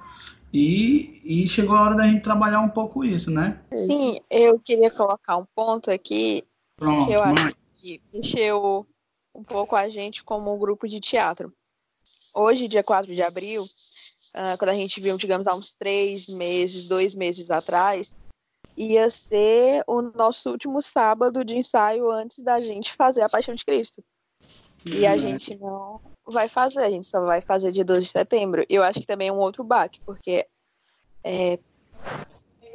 E, 0.53 1.21
e 1.25 1.47
chegou 1.47 1.77
a 1.77 1.83
hora 1.83 1.95
da 1.95 2.07
gente 2.07 2.23
trabalhar 2.23 2.61
um 2.61 2.71
pouco 2.71 3.05
isso, 3.05 3.31
né? 3.31 3.61
Sim, 3.75 4.19
eu 4.31 4.59
queria 4.59 4.91
colocar 4.91 5.37
um 5.37 5.45
ponto 5.55 5.91
aqui 5.91 6.43
Pronto, 6.79 7.07
que 7.07 7.13
eu 7.13 7.23
mãe. 7.27 7.35
acho 7.35 7.57
que 7.75 8.01
mexeu 8.11 8.87
um 9.35 9.45
pouco 9.45 9.77
a 9.77 9.91
gente 9.91 10.25
como 10.25 10.55
um 10.55 10.59
grupo 10.59 10.89
de 10.89 11.01
teatro. 11.01 11.53
Hoje, 12.35 12.67
dia 12.67 12.83
4 12.83 13.15
de 13.15 13.21
abril, 13.21 13.63
ah, 14.33 14.57
quando 14.59 14.71
a 14.71 14.75
gente 14.75 15.03
viu, 15.03 15.19
digamos, 15.19 15.47
há 15.47 15.55
uns 15.55 15.75
três 15.75 16.29
meses, 16.29 16.89
dois 16.89 17.15
meses 17.15 17.51
atrás, 17.51 18.15
ia 18.79 19.11
ser 19.11 19.83
o 19.89 20.01
nosso 20.01 20.51
último 20.51 20.81
sábado 20.81 21.45
de 21.45 21.57
ensaio 21.57 22.11
antes 22.11 22.45
da 22.45 22.61
gente 22.61 22.93
fazer 22.95 23.23
a 23.23 23.29
Paixão 23.29 23.55
de 23.55 23.65
Cristo. 23.65 24.05
E 24.87 25.05
a 25.05 25.13
Uhum. 25.13 25.19
gente 25.19 25.59
não 25.59 26.01
vai 26.25 26.49
fazer, 26.49 26.85
a 26.85 26.91
gente 26.91 27.09
só 27.09 27.21
vai 27.25 27.41
fazer 27.41 27.73
dia 27.73 27.85
12 27.85 28.07
de 28.07 28.13
setembro. 28.13 28.65
Eu 28.69 28.85
acho 28.85 29.01
que 29.01 29.07
também 29.07 29.29
é 29.29 29.33
um 29.33 29.39
outro 29.39 29.65
baque, 29.65 30.01
porque 30.07 30.47
é, 31.25 31.59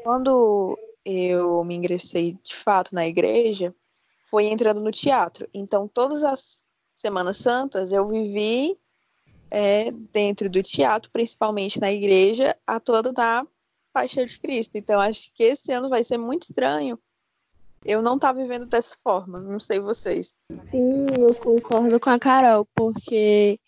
quando 0.04 0.78
eu 1.06 1.63
me 1.63 1.76
ingressei 1.76 2.34
de 2.44 2.56
fato 2.56 2.94
na 2.94 3.08
igreja, 3.08 3.74
foi 4.26 4.46
entrando 4.46 4.82
no 4.82 4.92
teatro. 4.92 5.48
Então, 5.54 5.88
todas 5.88 6.24
as 6.24 6.66
Semanas 6.94 7.38
Santas 7.38 7.94
eu 7.94 8.06
vivi 8.08 8.78
é, 9.50 9.92
dentro 10.12 10.50
do 10.50 10.62
teatro, 10.62 11.10
principalmente 11.12 11.80
na 11.80 11.92
igreja, 11.92 12.58
atuando 12.68 13.13
na 13.13 13.48
Paixão 13.93 14.25
de 14.25 14.39
Cristo. 14.39 14.77
Então, 14.77 14.99
acho 14.99 15.32
que 15.34 15.43
esse 15.43 15.71
ano 15.71 15.88
vai 15.88 16.03
ser 16.03 16.17
muito 16.17 16.43
estranho 16.43 16.99
eu 17.86 18.01
não 18.01 18.15
estar 18.15 18.34
vivendo 18.34 18.65
dessa 18.65 18.95
forma. 18.97 19.41
Não 19.41 19.60
sei 19.60 19.79
vocês. 19.79 20.36
Sim, 20.69 21.08
eu 21.19 21.36
concordo 21.36 21.99
com 21.99 22.10
a 22.10 22.19
Carol, 22.19 22.65
porque 22.73 23.60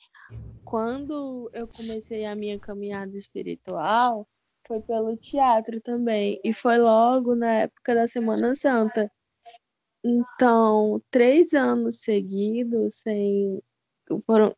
quando 0.63 1.49
eu 1.53 1.67
comecei 1.67 2.25
a 2.25 2.35
minha 2.35 2.59
caminhada 2.59 3.15
espiritual, 3.15 4.27
foi 4.67 4.81
pelo 4.81 5.15
teatro 5.15 5.79
também, 5.81 6.39
e 6.43 6.53
foi 6.53 6.77
logo 6.77 7.35
na 7.35 7.61
época 7.61 7.93
da 7.93 8.07
Semana 8.07 8.55
Santa. 8.55 9.11
Então, 10.03 11.01
três 11.11 11.53
anos 11.53 12.01
seguidos, 12.01 13.01
sem. 13.01 13.61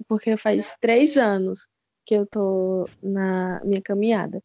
Porque 0.07 0.35
faz 0.35 0.75
três 0.79 1.15
anos 1.15 1.67
que 2.05 2.15
eu 2.15 2.25
tô 2.25 2.85
na 3.01 3.61
minha 3.63 3.81
caminhada. 3.81 4.43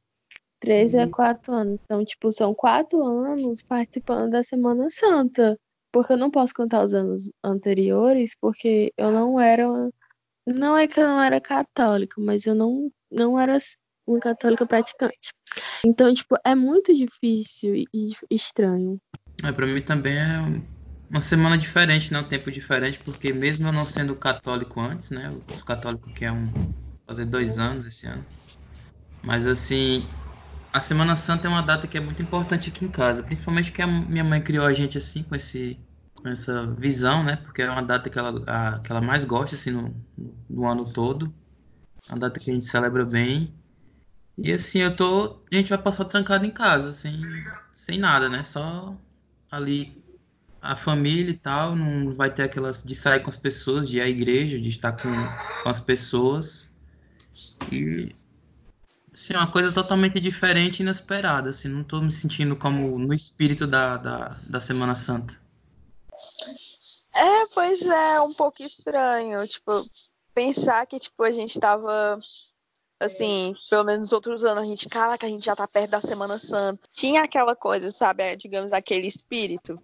Três 0.62 0.94
a 0.94 1.05
Uhum. 1.05 1.11
quatro 1.11 1.53
anos. 1.55 1.81
Então, 1.85 2.05
tipo, 2.05 2.33
são 2.33 2.55
quatro 2.55 3.05
anos 3.05 3.62
participando 3.68 4.31
da 4.33 4.44
Semana 4.44 4.88
Santa. 4.90 5.59
Porque 5.92 6.14
eu 6.14 6.18
não 6.18 6.31
posso 6.31 6.55
contar 6.55 6.85
os 6.85 6.94
anos 6.94 7.31
anteriores, 7.44 8.35
porque 8.40 8.92
eu 8.96 9.12
não 9.12 9.40
era. 9.40 9.66
Não 10.46 10.77
é 10.77 10.88
que 10.88 11.01
eu 11.01 11.09
não 11.09 11.22
era 11.22 11.40
católica, 11.40 12.20
mas 12.20 12.46
eu 12.46 12.55
não, 12.55 12.90
não 13.11 13.38
era 13.38 13.59
uma 14.07 14.20
católica 14.20 14.66
praticante. 14.66 15.33
Então, 15.85 16.12
tipo, 16.14 16.37
é 16.44 16.55
muito 16.55 16.94
difícil 16.94 17.75
e 17.77 18.09
estranho. 18.31 18.98
É, 19.44 19.53
pra 19.53 19.66
mim 19.66 19.83
também 19.83 20.16
é 20.18 20.40
um- 20.40 20.62
uma 21.11 21.20
semana 21.20 21.59
diferente, 21.59 22.12
né? 22.12 22.20
Um 22.20 22.29
tempo 22.29 22.51
diferente, 22.51 22.98
porque 23.01 23.33
mesmo 23.33 23.68
eu 23.68 23.72
não 23.72 23.87
sendo 23.87 24.16
católico 24.16 24.81
antes, 24.81 25.11
né? 25.11 25.27
Eu 25.27 25.57
sou 25.57 25.66
católico 25.66 26.11
que 26.11 26.25
é 26.25 26.33
um 26.33 26.46
fazer 27.07 27.27
dois 27.27 27.59
anos 27.59 27.87
esse 27.87 28.07
ano. 28.07 28.25
Mas 29.22 29.46
assim, 29.46 30.03
a 30.72 30.80
Semana 30.80 31.16
Santa 31.16 31.46
é 31.46 31.50
uma 31.50 31.62
data 31.62 31.87
que 31.87 31.96
é 31.98 32.00
muito 32.00 32.22
importante 32.22 32.70
aqui 32.70 32.85
em 32.85 32.90
casa, 32.90 33.22
principalmente 33.22 33.72
que 33.72 33.82
a 33.82 33.87
minha 33.87 34.24
mãe 34.24 34.42
criou 34.42 34.64
a 34.66 34.72
gente 34.72 34.98
assim 34.98 35.22
com 35.22 35.35
esse 35.35 35.78
com 36.14 36.28
essa 36.28 36.66
visão, 36.74 37.22
né? 37.24 37.37
Porque 37.37 37.62
é 37.62 37.70
uma 37.70 37.82
data 37.82 38.08
que 38.08 38.18
ela, 38.18 38.42
a- 38.46 38.78
que 38.80 38.92
ela 38.92 39.00
mais 39.00 39.24
gosta 39.24 39.56
assim 39.56 39.70
no, 39.72 39.94
no 40.48 40.66
ano 40.66 40.85
todo. 40.92 41.35
Uma 42.11 42.18
data 42.20 42.40
que 42.40 42.50
a 42.50 42.54
gente 42.54 42.66
celebra 42.66 43.04
bem. 43.06 43.54
E 44.38 44.52
assim, 44.52 44.80
eu 44.80 44.94
tô, 44.96 45.38
a 45.52 45.54
gente 45.56 45.70
vai 45.70 45.78
passar 45.78 46.06
trancado 46.06 46.46
em 46.46 46.50
casa, 46.50 46.92
sem 46.94 47.12
sem 47.72 47.98
nada, 47.98 48.28
né? 48.28 48.42
Só 48.44 48.96
ali 49.50 49.94
a 50.62 50.76
família 50.76 51.32
e 51.32 51.38
tal, 51.38 51.76
não 51.76 52.12
vai 52.14 52.30
ter 52.35 52.44
aquelas 52.44 52.82
de 52.85 52.94
sair 52.96 53.20
com 53.22 53.30
as 53.30 53.37
pessoas, 53.37 53.88
de 53.88 53.98
ir 53.98 54.02
à 54.02 54.08
igreja, 54.08 54.58
de 54.61 54.68
estar 54.70 54.92
com, 54.94 55.08
com 55.62 55.68
as 55.70 55.80
pessoas. 55.80 56.70
E 57.70 58.14
assim, 59.12 59.35
uma 59.35 59.51
coisa 59.51 59.72
totalmente 59.72 60.18
diferente 60.18 60.81
e 60.81 60.83
inesperada, 60.83 61.51
assim, 61.51 61.68
não 61.68 61.85
tô 61.85 62.01
me 62.01 62.12
sentindo 62.12 62.57
como 62.57 62.98
no 62.98 63.12
espírito 63.12 63.66
da, 63.66 63.96
da, 63.96 64.37
da 64.48 64.61
Semana 64.61 64.94
Santa. 64.96 65.40
É, 67.14 67.46
pois 67.55 67.87
é, 67.87 68.20
um 68.20 68.33
pouco 68.33 68.62
estranho. 68.62 69.46
Tipo, 69.46 69.72
pensar 70.35 70.87
que, 70.87 70.98
tipo, 70.98 71.22
a 71.22 71.31
gente 71.31 71.59
tava. 71.59 72.18
Assim, 72.98 73.53
pelo 73.68 73.83
menos 73.83 74.01
nos 74.01 74.12
outros 74.12 74.44
anos, 74.44 74.62
a 74.62 74.66
gente, 74.66 74.88
caraca, 74.88 75.27
a 75.27 75.29
gente 75.29 75.44
já 75.44 75.57
tá 75.57 75.66
perto 75.66 75.90
da 75.90 76.01
Semana 76.01 76.38
Santa. 76.38 76.81
Tinha 76.88 77.25
aquela 77.25 77.57
coisa, 77.57 77.90
sabe? 77.90 78.22
é, 78.22 78.37
Digamos, 78.37 78.72
aquele 78.72 79.09
espírito. 79.09 79.77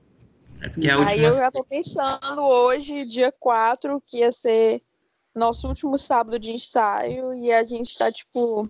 É 0.61 1.03
Aí 1.05 1.23
eu 1.23 1.33
já 1.33 1.51
tô 1.51 1.65
pensando 1.65 2.43
hoje, 2.43 3.05
dia 3.05 3.33
4, 3.33 4.01
que 4.07 4.19
ia 4.19 4.31
ser 4.31 4.81
nosso 5.35 5.69
último 5.69 5.99
sábado 5.99 6.39
de 6.39 6.53
ensaio, 6.53 7.35
e 7.35 7.53
a 7.53 7.65
gente 7.65 7.97
tá, 7.99 8.11
tipo. 8.11 8.69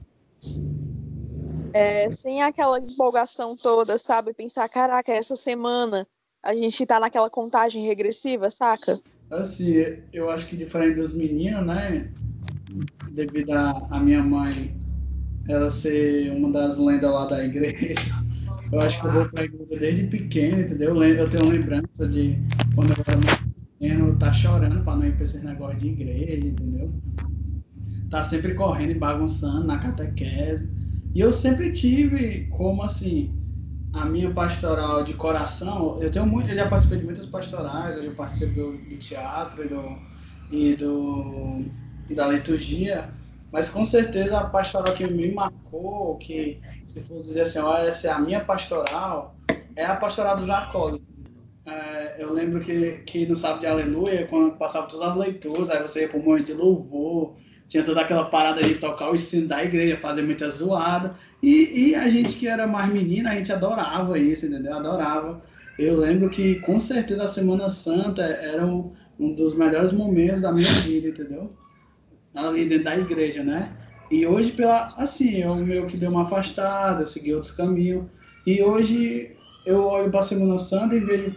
É, 1.72 2.10
sem 2.10 2.42
aquela 2.42 2.78
empolgação 2.78 3.56
toda, 3.56 3.98
sabe? 3.98 4.34
Pensar, 4.34 4.68
caraca, 4.68 5.12
essa 5.12 5.36
semana 5.36 6.06
a 6.42 6.54
gente 6.54 6.86
tá 6.86 6.98
naquela 6.98 7.28
contagem 7.28 7.86
regressiva, 7.86 8.50
saca? 8.50 9.00
Assim, 9.30 9.74
eu 10.12 10.30
acho 10.30 10.46
que 10.46 10.56
diferente 10.56 10.96
dos 10.96 11.12
meninos, 11.12 11.66
né? 11.66 12.10
Devido 13.12 13.50
a, 13.52 14.00
minha 14.00 14.22
mãe 14.22 14.74
ela 15.48 15.70
ser 15.70 16.30
uma 16.32 16.50
das 16.50 16.78
lendas 16.78 17.10
lá 17.10 17.26
da 17.26 17.44
igreja, 17.44 18.04
eu 18.70 18.80
acho 18.80 19.00
que 19.00 19.06
eu 19.06 19.12
vou 19.12 19.28
pra 19.28 19.44
igreja 19.44 19.76
desde 19.78 20.06
pequeno, 20.06 20.60
entendeu? 20.60 21.02
Eu 21.02 21.30
tenho 21.30 21.48
lembrança 21.48 22.06
de 22.06 22.36
quando 22.74 22.90
eu 22.90 23.04
era 23.06 23.16
muito 23.16 23.42
pequeno, 23.78 24.08
eu 24.08 24.18
tá 24.18 24.32
chorando 24.32 24.84
pra 24.84 24.94
não 24.94 25.06
ir 25.06 25.14
pra 25.14 25.24
esses 25.24 25.42
negócios 25.42 25.80
de 25.80 25.88
igreja, 25.88 26.48
entendeu? 26.48 26.92
Tá 28.10 28.22
sempre 28.22 28.54
correndo 28.54 28.90
e 28.90 28.94
bagunçando 28.94 29.64
na 29.64 29.78
catequese. 29.78 30.72
E 31.14 31.20
eu 31.20 31.30
sempre 31.32 31.72
tive 31.72 32.44
como 32.50 32.82
assim, 32.82 33.34
a 33.92 34.04
minha 34.04 34.32
pastoral 34.32 35.02
de 35.02 35.14
coração, 35.14 36.00
eu 36.00 36.10
tenho 36.10 36.26
muito, 36.26 36.50
eu 36.50 36.56
já 36.56 36.68
participei 36.68 36.98
de 36.98 37.04
muitas 37.04 37.26
pastorais, 37.26 37.96
eu 37.96 38.04
já 38.04 38.12
participei 38.12 38.62
do, 38.62 38.98
teatro 38.98 39.64
e 39.64 39.68
do, 39.68 39.98
e 40.50 40.76
do 40.76 41.64
da 42.14 42.26
liturgia, 42.26 43.12
mas 43.52 43.68
com 43.68 43.84
certeza 43.84 44.38
a 44.38 44.48
pastoral 44.48 44.94
que 44.94 45.06
me 45.06 45.32
marcou, 45.32 46.16
que 46.18 46.58
se 46.84 47.02
fosse 47.02 47.28
dizer 47.28 47.42
assim, 47.42 47.58
olha, 47.58 47.88
essa 47.88 48.08
é 48.08 48.10
a 48.10 48.18
minha 48.18 48.40
pastoral, 48.40 49.36
é 49.76 49.84
a 49.84 49.94
pastoral 49.94 50.36
dos 50.36 50.48
acólitos. 50.48 51.06
É, 51.66 52.22
eu 52.22 52.32
lembro 52.32 52.64
que, 52.64 52.98
que 52.98 53.26
no 53.26 53.36
sábado 53.36 53.60
de 53.60 53.66
aleluia, 53.66 54.26
quando 54.26 54.56
passava 54.56 54.86
todas 54.86 55.10
as 55.10 55.16
leituras, 55.16 55.68
aí 55.68 55.82
você 55.82 56.02
ia 56.02 56.08
para 56.08 56.18
o 56.18 56.22
momento 56.22 56.46
de 56.46 56.54
louvor, 56.54 57.36
tinha 57.68 57.84
toda 57.84 58.00
aquela 58.00 58.24
parada 58.24 58.62
de 58.62 58.74
tocar 58.76 59.10
o 59.10 59.18
sino 59.18 59.46
da 59.46 59.62
igreja, 59.62 59.98
fazer 59.98 60.22
muita 60.22 60.48
zoada. 60.48 61.14
E, 61.42 61.90
e 61.90 61.94
a 61.94 62.08
gente 62.08 62.36
que 62.38 62.48
era 62.48 62.66
mais 62.66 62.92
menina, 62.92 63.30
a 63.30 63.34
gente 63.34 63.52
adorava 63.52 64.18
isso, 64.18 64.46
entendeu? 64.46 64.74
Adorava. 64.74 65.40
Eu 65.78 65.98
lembro 65.98 66.30
que 66.30 66.56
com 66.56 66.80
certeza 66.80 67.24
a 67.24 67.28
Semana 67.28 67.70
Santa 67.70 68.22
era 68.22 68.66
um, 68.66 68.92
um 69.20 69.34
dos 69.34 69.54
melhores 69.54 69.92
momentos 69.92 70.40
da 70.40 70.50
minha 70.50 70.72
vida, 70.80 71.08
entendeu? 71.08 71.50
Ali 72.34 72.64
dentro 72.64 72.84
da 72.84 72.96
igreja, 72.96 73.44
né? 73.44 73.70
E 74.10 74.26
hoje, 74.26 74.52
pela, 74.52 74.88
assim, 74.96 75.42
eu 75.42 75.54
meio 75.56 75.86
que 75.86 75.96
dei 75.96 76.08
uma 76.08 76.24
afastada, 76.24 77.02
eu 77.02 77.06
segui 77.06 77.34
outros 77.34 77.52
caminhos. 77.52 78.06
E 78.46 78.62
hoje 78.62 79.36
eu 79.66 79.84
olho 79.84 80.10
para 80.10 80.20
a 80.20 80.24
Semana 80.24 80.58
Santa 80.58 80.96
e 80.96 81.00
vejo. 81.00 81.34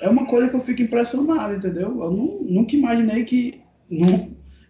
É 0.00 0.08
uma 0.08 0.26
coisa 0.26 0.48
que 0.48 0.56
eu 0.56 0.62
fico 0.62 0.80
impressionado, 0.80 1.54
entendeu? 1.54 1.88
Eu 2.02 2.10
não, 2.10 2.38
nunca 2.44 2.74
imaginei 2.74 3.24
que, 3.24 3.60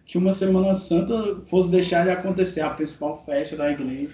que 0.09 0.17
uma 0.17 0.33
Semana 0.33 0.73
Santa 0.73 1.39
fosse 1.45 1.69
deixar 1.69 2.03
de 2.03 2.09
acontecer, 2.09 2.61
a 2.61 2.71
principal 2.71 3.23
festa 3.27 3.55
da 3.55 3.71
igreja. 3.71 4.09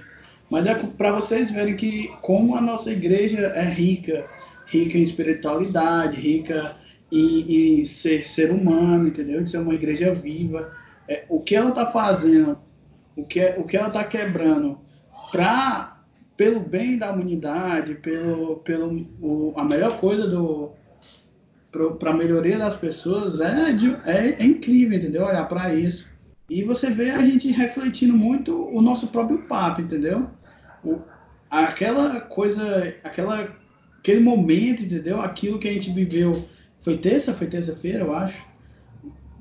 Mas 0.52 0.68
é 0.68 0.76
para 0.76 1.14
vocês 1.14 1.50
verem 1.50 1.78
que 1.78 2.10
como 2.22 2.58
a 2.58 2.62
nossa 2.62 2.92
igreja 2.92 3.40
é 3.56 3.64
rica, 3.64 4.30
rica 4.68 4.98
em 4.98 5.02
espiritualidade, 5.02 6.20
rica 6.20 6.76
em, 7.10 7.80
em 7.80 7.86
ser 7.86 8.28
ser 8.28 8.52
humano, 8.52 9.08
entendeu? 9.08 9.42
De 9.42 9.50
ser 9.50 9.60
uma 9.60 9.74
igreja 9.74 10.14
viva. 10.14 10.70
É, 11.08 11.24
o 11.30 11.42
que 11.42 11.56
ela 11.56 11.70
está 11.70 11.86
fazendo, 11.86 12.58
o 13.16 13.24
que, 13.24 13.42
o 13.58 13.64
que 13.64 13.78
ela 13.78 13.88
está 13.88 14.04
quebrando 14.04 14.78
para 15.32 16.02
pelo 16.36 16.60
bem 16.60 16.98
da 16.98 17.14
humanidade, 17.14 17.96
pelo, 17.96 18.58
pelo 18.58 18.92
o, 19.22 19.54
a 19.56 19.64
melhor 19.64 19.98
coisa 19.98 20.28
do 20.28 20.74
para 22.00 22.12
a 22.12 22.16
melhoria 22.16 22.58
das 22.58 22.76
pessoas 22.76 23.42
é, 23.42 23.72
é, 24.06 24.42
é 24.42 24.46
incrível, 24.46 24.98
entendeu? 24.98 25.26
Olhar 25.26 25.48
para 25.48 25.74
isso. 25.74 26.08
E 26.50 26.64
você 26.64 26.90
vê 26.90 27.12
a 27.12 27.24
gente 27.26 27.52
refletindo 27.52 28.16
muito 28.16 28.70
o 28.70 28.82
nosso 28.82 29.08
próprio 29.08 29.40
papo, 29.48 29.82
entendeu? 29.82 30.30
O, 30.84 31.00
aquela 31.50 32.22
coisa, 32.22 32.94
aquela, 33.04 33.48
aquele 34.00 34.20
momento, 34.20 34.84
entendeu? 34.84 35.20
Aquilo 35.20 35.60
que 35.60 35.68
a 35.68 35.74
gente 35.74 35.92
viveu. 35.92 36.48
Foi 36.84 36.98
terça? 36.98 37.34
Foi 37.34 37.48
terça-feira, 37.48 38.00
eu 38.00 38.14
acho. 38.14 38.44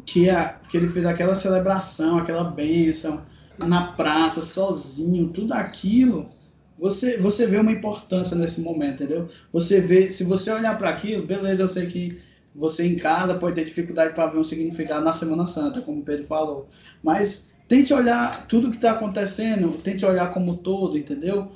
Que, 0.06 0.28
a, 0.28 0.48
que 0.68 0.76
ele 0.76 0.88
fez 0.90 1.04
aquela 1.06 1.34
celebração, 1.34 2.18
aquela 2.18 2.44
bênção, 2.44 3.22
na 3.58 3.92
praça, 3.92 4.42
sozinho, 4.42 5.28
tudo 5.28 5.52
aquilo 5.52 6.28
você, 6.84 7.16
você 7.16 7.46
vê 7.46 7.56
uma 7.56 7.72
importância 7.72 8.36
nesse 8.36 8.60
momento, 8.60 9.02
entendeu? 9.02 9.26
Você 9.50 9.80
vê, 9.80 10.12
se 10.12 10.22
você 10.22 10.50
olhar 10.50 10.76
para 10.76 10.90
aquilo, 10.90 11.26
beleza, 11.26 11.62
eu 11.62 11.68
sei 11.68 11.86
que 11.86 12.20
você 12.54 12.86
em 12.86 12.96
casa 12.96 13.32
pode 13.36 13.54
ter 13.54 13.64
dificuldade 13.64 14.12
para 14.12 14.26
ver 14.26 14.38
um 14.38 14.44
significado 14.44 15.02
na 15.02 15.14
Semana 15.14 15.46
Santa, 15.46 15.80
como 15.80 16.02
o 16.02 16.04
Pedro 16.04 16.26
falou. 16.26 16.68
Mas 17.02 17.50
tente 17.66 17.94
olhar 17.94 18.46
tudo 18.48 18.68
que 18.68 18.76
está 18.76 18.92
acontecendo, 18.92 19.78
tente 19.82 20.04
olhar 20.04 20.34
como 20.34 20.58
todo, 20.58 20.98
entendeu? 20.98 21.50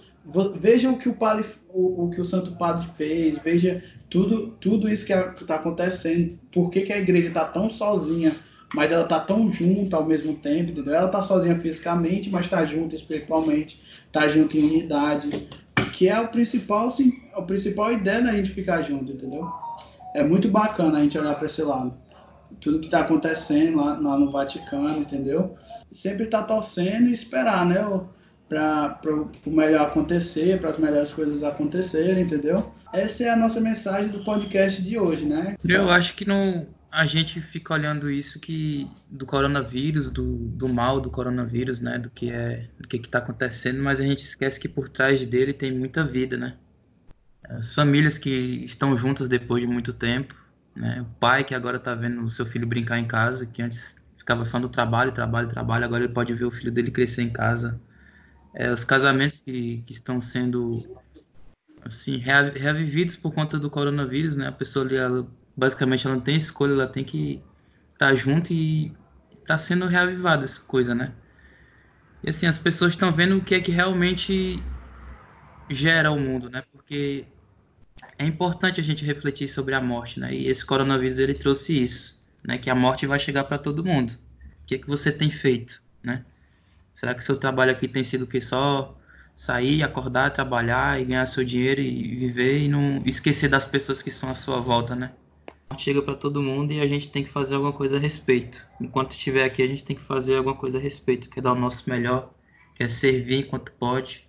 Veja 0.58 0.88
o 0.88 0.96
que 0.96 1.10
o 1.10 1.14
padre, 1.14 1.44
o, 1.68 2.06
o 2.06 2.10
que 2.10 2.22
o 2.22 2.24
Santo 2.24 2.52
Padre 2.52 2.88
fez, 2.96 3.36
veja 3.36 3.84
tudo, 4.08 4.56
tudo 4.58 4.88
isso 4.88 5.04
que 5.04 5.12
está 5.12 5.56
acontecendo, 5.56 6.38
por 6.50 6.70
que, 6.70 6.80
que 6.80 6.92
a 6.92 6.98
igreja 6.98 7.28
está 7.28 7.44
tão 7.44 7.68
sozinha, 7.68 8.34
mas 8.74 8.90
ela 8.90 9.04
está 9.04 9.20
tão 9.20 9.50
junta 9.50 9.96
ao 9.96 10.06
mesmo 10.06 10.36
tempo, 10.36 10.70
entendeu? 10.70 10.94
Ela 10.94 11.06
está 11.06 11.20
sozinha 11.20 11.58
fisicamente, 11.58 12.30
mas 12.30 12.46
está 12.46 12.64
junta 12.64 12.94
espiritualmente 12.94 13.87
estar 14.08 14.22
tá 14.22 14.28
junto 14.28 14.56
em 14.56 14.64
unidade, 14.64 15.48
que 15.92 16.08
é 16.08 16.20
o 16.20 16.28
principal, 16.28 16.90
sim, 16.90 17.12
a 17.34 17.42
principal 17.42 17.92
ideia 17.92 18.22
da 18.22 18.32
gente 18.32 18.50
ficar 18.50 18.82
junto, 18.82 19.12
entendeu? 19.12 19.48
É 20.14 20.24
muito 20.24 20.48
bacana 20.48 20.98
a 20.98 21.02
gente 21.02 21.18
olhar 21.18 21.34
para 21.34 21.46
esse 21.46 21.62
lado. 21.62 21.92
Tudo 22.60 22.80
que 22.80 22.86
está 22.86 23.00
acontecendo 23.00 23.76
lá, 23.76 23.98
lá, 23.98 24.18
no 24.18 24.30
Vaticano, 24.30 24.98
entendeu? 24.98 25.54
Sempre 25.92 26.26
tá 26.26 26.42
torcendo 26.42 27.08
e 27.08 27.12
esperar, 27.12 27.64
né? 27.66 27.78
Para 28.48 28.98
o 29.46 29.50
melhor 29.50 29.86
acontecer, 29.86 30.58
para 30.58 30.70
as 30.70 30.78
melhores 30.78 31.12
coisas 31.12 31.44
acontecerem, 31.44 32.24
entendeu? 32.24 32.72
Essa 32.92 33.24
é 33.24 33.30
a 33.30 33.36
nossa 33.36 33.60
mensagem 33.60 34.08
do 34.08 34.24
podcast 34.24 34.80
de 34.80 34.98
hoje, 34.98 35.26
né? 35.26 35.54
Eu 35.62 35.90
acho 35.90 36.14
que 36.14 36.26
não, 36.26 36.66
a 36.90 37.04
gente 37.06 37.40
fica 37.40 37.74
olhando 37.74 38.10
isso 38.10 38.40
que 38.40 38.90
do 39.10 39.26
coronavírus, 39.26 40.10
do, 40.10 40.48
do 40.48 40.68
mal 40.68 41.00
do 41.00 41.10
coronavírus, 41.10 41.80
né, 41.80 41.98
do 41.98 42.10
que 42.10 42.30
é, 42.30 42.66
do 42.78 42.88
que 42.88 42.96
está 42.96 43.18
acontecendo, 43.18 43.82
mas 43.82 44.00
a 44.00 44.04
gente 44.04 44.24
esquece 44.24 44.58
que 44.58 44.68
por 44.68 44.88
trás 44.88 45.26
dele 45.26 45.52
tem 45.52 45.70
muita 45.72 46.02
vida, 46.02 46.36
né? 46.36 46.56
As 47.44 47.72
famílias 47.74 48.18
que 48.18 48.30
estão 48.64 48.96
juntas 48.96 49.28
depois 49.28 49.62
de 49.62 49.66
muito 49.66 49.92
tempo, 49.92 50.34
né? 50.74 51.02
O 51.02 51.18
pai 51.18 51.44
que 51.44 51.54
agora 51.54 51.76
está 51.76 51.94
vendo 51.94 52.24
o 52.24 52.30
seu 52.30 52.46
filho 52.46 52.66
brincar 52.66 52.98
em 52.98 53.06
casa, 53.06 53.46
que 53.46 53.62
antes 53.62 53.96
ficava 54.16 54.44
só 54.44 54.58
no 54.58 54.68
trabalho, 54.68 55.12
trabalho, 55.12 55.48
trabalho, 55.48 55.84
agora 55.84 56.04
ele 56.04 56.12
pode 56.12 56.32
ver 56.34 56.44
o 56.44 56.50
filho 56.50 56.72
dele 56.72 56.90
crescer 56.90 57.22
em 57.22 57.30
casa. 57.30 57.80
É, 58.54 58.72
os 58.72 58.84
casamentos 58.84 59.40
que, 59.40 59.82
que 59.84 59.92
estão 59.92 60.20
sendo 60.20 60.76
assim 61.82 62.16
reavividos 62.18 63.16
por 63.16 63.32
conta 63.32 63.58
do 63.58 63.70
coronavírus, 63.70 64.36
né? 64.36 64.48
A 64.48 64.52
pessoa 64.52 64.84
ali 64.84 64.96
ela 64.96 65.26
basicamente 65.58 66.06
ela 66.06 66.14
não 66.14 66.22
tem 66.22 66.36
escolha, 66.36 66.72
ela 66.72 66.86
tem 66.86 67.02
que 67.02 67.42
estar 67.92 68.10
tá 68.10 68.14
junto 68.14 68.52
e 68.52 68.92
tá 69.44 69.58
sendo 69.58 69.86
reavivada 69.86 70.44
essa 70.44 70.60
coisa, 70.60 70.94
né? 70.94 71.12
E 72.22 72.30
assim, 72.30 72.46
as 72.46 72.58
pessoas 72.58 72.92
estão 72.92 73.12
vendo 73.12 73.36
o 73.36 73.40
que 73.40 73.56
é 73.56 73.60
que 73.60 73.72
realmente 73.72 74.62
gera 75.68 76.12
o 76.12 76.20
mundo, 76.20 76.48
né? 76.48 76.62
Porque 76.72 77.24
é 78.16 78.24
importante 78.24 78.80
a 78.80 78.84
gente 78.84 79.04
refletir 79.04 79.48
sobre 79.48 79.74
a 79.74 79.80
morte, 79.80 80.20
né? 80.20 80.32
E 80.32 80.46
esse 80.46 80.64
coronavírus 80.64 81.18
ele 81.18 81.34
trouxe 81.34 81.82
isso, 81.82 82.24
né? 82.44 82.56
Que 82.56 82.70
a 82.70 82.74
morte 82.74 83.04
vai 83.06 83.18
chegar 83.18 83.42
para 83.44 83.58
todo 83.58 83.84
mundo. 83.84 84.12
O 84.62 84.66
que 84.66 84.76
é 84.76 84.78
que 84.78 84.86
você 84.86 85.10
tem 85.10 85.28
feito, 85.28 85.82
né? 86.02 86.24
Será 86.94 87.14
que 87.14 87.24
seu 87.24 87.36
trabalho 87.36 87.72
aqui 87.72 87.88
tem 87.88 88.04
sido 88.04 88.28
que 88.28 88.40
só 88.40 88.96
sair, 89.34 89.82
acordar, 89.82 90.30
trabalhar 90.30 91.00
e 91.00 91.04
ganhar 91.04 91.26
seu 91.26 91.44
dinheiro 91.44 91.80
e 91.80 92.16
viver 92.16 92.60
e 92.62 92.68
não 92.68 93.02
esquecer 93.04 93.48
das 93.48 93.64
pessoas 93.64 94.02
que 94.02 94.08
estão 94.08 94.30
à 94.30 94.36
sua 94.36 94.60
volta, 94.60 94.94
né? 94.94 95.10
Chega 95.80 96.02
para 96.02 96.14
todo 96.14 96.42
mundo 96.42 96.72
e 96.72 96.80
a 96.80 96.86
gente 96.86 97.10
tem 97.10 97.24
que 97.24 97.30
fazer 97.30 97.54
alguma 97.54 97.72
coisa 97.72 97.96
a 97.96 97.98
respeito. 97.98 98.62
Enquanto 98.80 99.12
estiver 99.12 99.44
aqui, 99.44 99.62
a 99.62 99.66
gente 99.66 99.84
tem 99.84 99.96
que 99.96 100.02
fazer 100.02 100.36
alguma 100.36 100.54
coisa 100.54 100.78
a 100.78 100.80
respeito, 100.80 101.28
que 101.28 101.38
é 101.38 101.42
dar 101.42 101.52
o 101.52 101.58
nosso 101.58 101.88
melhor, 101.88 102.30
que 102.74 102.82
é 102.82 102.88
servir 102.88 103.46
enquanto 103.46 103.72
pode, 103.72 104.26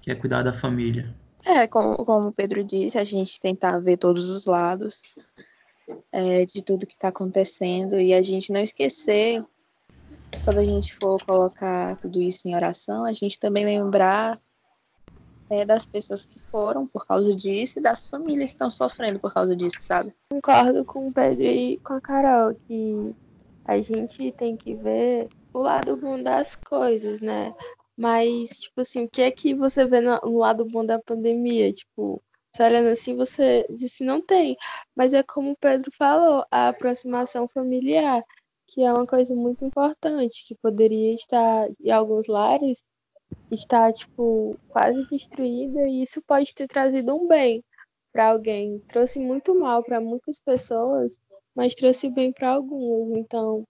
que 0.00 0.10
é 0.10 0.14
cuidar 0.14 0.42
da 0.42 0.52
família. 0.52 1.14
É, 1.44 1.66
como, 1.66 1.96
como 1.96 2.28
o 2.28 2.32
Pedro 2.32 2.66
disse, 2.66 2.98
a 2.98 3.04
gente 3.04 3.40
tentar 3.40 3.78
ver 3.78 3.98
todos 3.98 4.28
os 4.28 4.46
lados 4.46 5.02
é, 6.10 6.46
de 6.46 6.62
tudo 6.62 6.86
que 6.86 6.94
está 6.94 7.08
acontecendo 7.08 8.00
e 8.00 8.14
a 8.14 8.22
gente 8.22 8.52
não 8.52 8.60
esquecer, 8.60 9.44
quando 10.44 10.58
a 10.58 10.64
gente 10.64 10.94
for 10.94 11.22
colocar 11.24 11.96
tudo 12.00 12.20
isso 12.20 12.48
em 12.48 12.54
oração, 12.54 13.04
a 13.04 13.12
gente 13.12 13.38
também 13.38 13.64
lembrar 13.64 14.38
é, 15.50 15.64
das 15.64 15.86
pessoas 15.86 16.24
que 16.24 16.38
foram 16.38 16.86
por 16.86 17.06
causa 17.06 17.34
disso 17.34 17.78
e 17.78 17.82
das 17.82 18.06
famílias 18.06 18.50
que 18.50 18.54
estão 18.54 18.70
sofrendo 18.70 19.18
por 19.18 19.32
causa 19.32 19.54
disso, 19.54 19.82
sabe? 19.82 20.12
Concordo 20.28 20.84
com 20.84 21.08
o 21.08 21.12
Pedro 21.12 21.44
e 21.44 21.78
com 21.78 21.94
a 21.94 22.00
Carol 22.00 22.54
que 22.54 23.14
a 23.64 23.80
gente 23.80 24.32
tem 24.32 24.56
que 24.56 24.74
ver 24.74 25.28
o 25.52 25.60
lado 25.60 25.96
bom 25.96 26.22
das 26.22 26.56
coisas, 26.56 27.20
né? 27.20 27.54
Mas, 27.96 28.60
tipo 28.60 28.80
assim, 28.80 29.04
o 29.04 29.08
que 29.08 29.22
é 29.22 29.30
que 29.30 29.54
você 29.54 29.86
vê 29.86 30.00
no, 30.00 30.38
lado 30.38 30.64
bom 30.64 30.84
da 30.84 30.98
pandemia? 31.00 31.72
Tipo, 31.72 32.22
você 32.52 32.62
olhando 32.62 32.88
assim, 32.88 33.16
você 33.16 33.66
disse 33.70 34.04
não 34.04 34.20
tem. 34.20 34.56
Mas 34.96 35.12
é 35.14 35.22
como 35.22 35.52
o 35.52 35.56
Pedro 35.56 35.90
falou, 35.92 36.44
a 36.50 36.68
aproximação 36.68 37.46
familiar, 37.46 38.22
que 38.66 38.82
é 38.82 38.92
uma 38.92 39.06
coisa 39.06 39.34
muito 39.34 39.64
importante, 39.64 40.44
que 40.46 40.54
poderia 40.56 41.14
estar 41.14 41.68
em 41.80 41.90
alguns 41.90 42.26
lares 42.26 42.82
está 43.50 43.92
tipo 43.92 44.56
quase 44.68 45.06
destruída 45.10 45.88
e 45.88 46.02
isso 46.02 46.22
pode 46.26 46.54
ter 46.54 46.66
trazido 46.68 47.14
um 47.14 47.26
bem 47.28 47.62
para 48.12 48.30
alguém. 48.30 48.80
Trouxe 48.88 49.18
muito 49.20 49.54
mal 49.58 49.82
para 49.84 50.00
muitas 50.00 50.38
pessoas, 50.38 51.18
mas 51.54 51.74
trouxe 51.74 52.10
bem 52.10 52.32
para 52.32 52.50
algumas. 52.52 53.18
Então, 53.18 53.64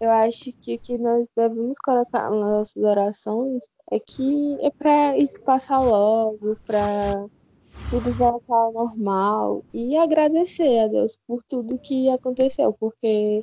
eu 0.00 0.10
acho 0.10 0.50
que 0.60 0.74
o 0.76 0.80
que 0.80 0.98
nós 0.98 1.26
devemos 1.36 1.78
colocar 1.84 2.30
nas 2.30 2.40
nossas 2.40 2.82
orações 2.84 3.64
é 3.92 3.98
que 4.00 4.58
é 4.66 4.70
para 4.70 5.16
isso 5.18 5.40
passar 5.44 5.80
logo, 5.80 6.56
para 6.66 7.26
tudo 7.88 8.12
voltar 8.14 8.54
ao 8.56 8.72
normal 8.72 9.64
e 9.74 9.96
agradecer 9.96 10.80
a 10.80 10.88
Deus 10.88 11.16
por 11.26 11.42
tudo 11.48 11.78
que 11.84 12.08
aconteceu, 12.10 12.74
porque 12.80 13.42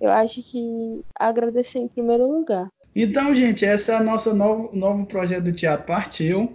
eu 0.00 0.10
acho 0.10 0.40
que 0.50 1.02
agradecer 1.18 1.80
em 1.80 1.88
primeiro 1.88 2.26
lugar. 2.28 2.68
Então, 3.00 3.32
gente, 3.34 3.64
esse 3.64 3.90
é 3.92 4.00
o 4.00 4.02
nosso 4.02 4.34
novo, 4.34 4.70
novo 4.76 5.06
projeto 5.06 5.44
do 5.44 5.52
Teatro 5.52 5.86
Partiu. 5.86 6.52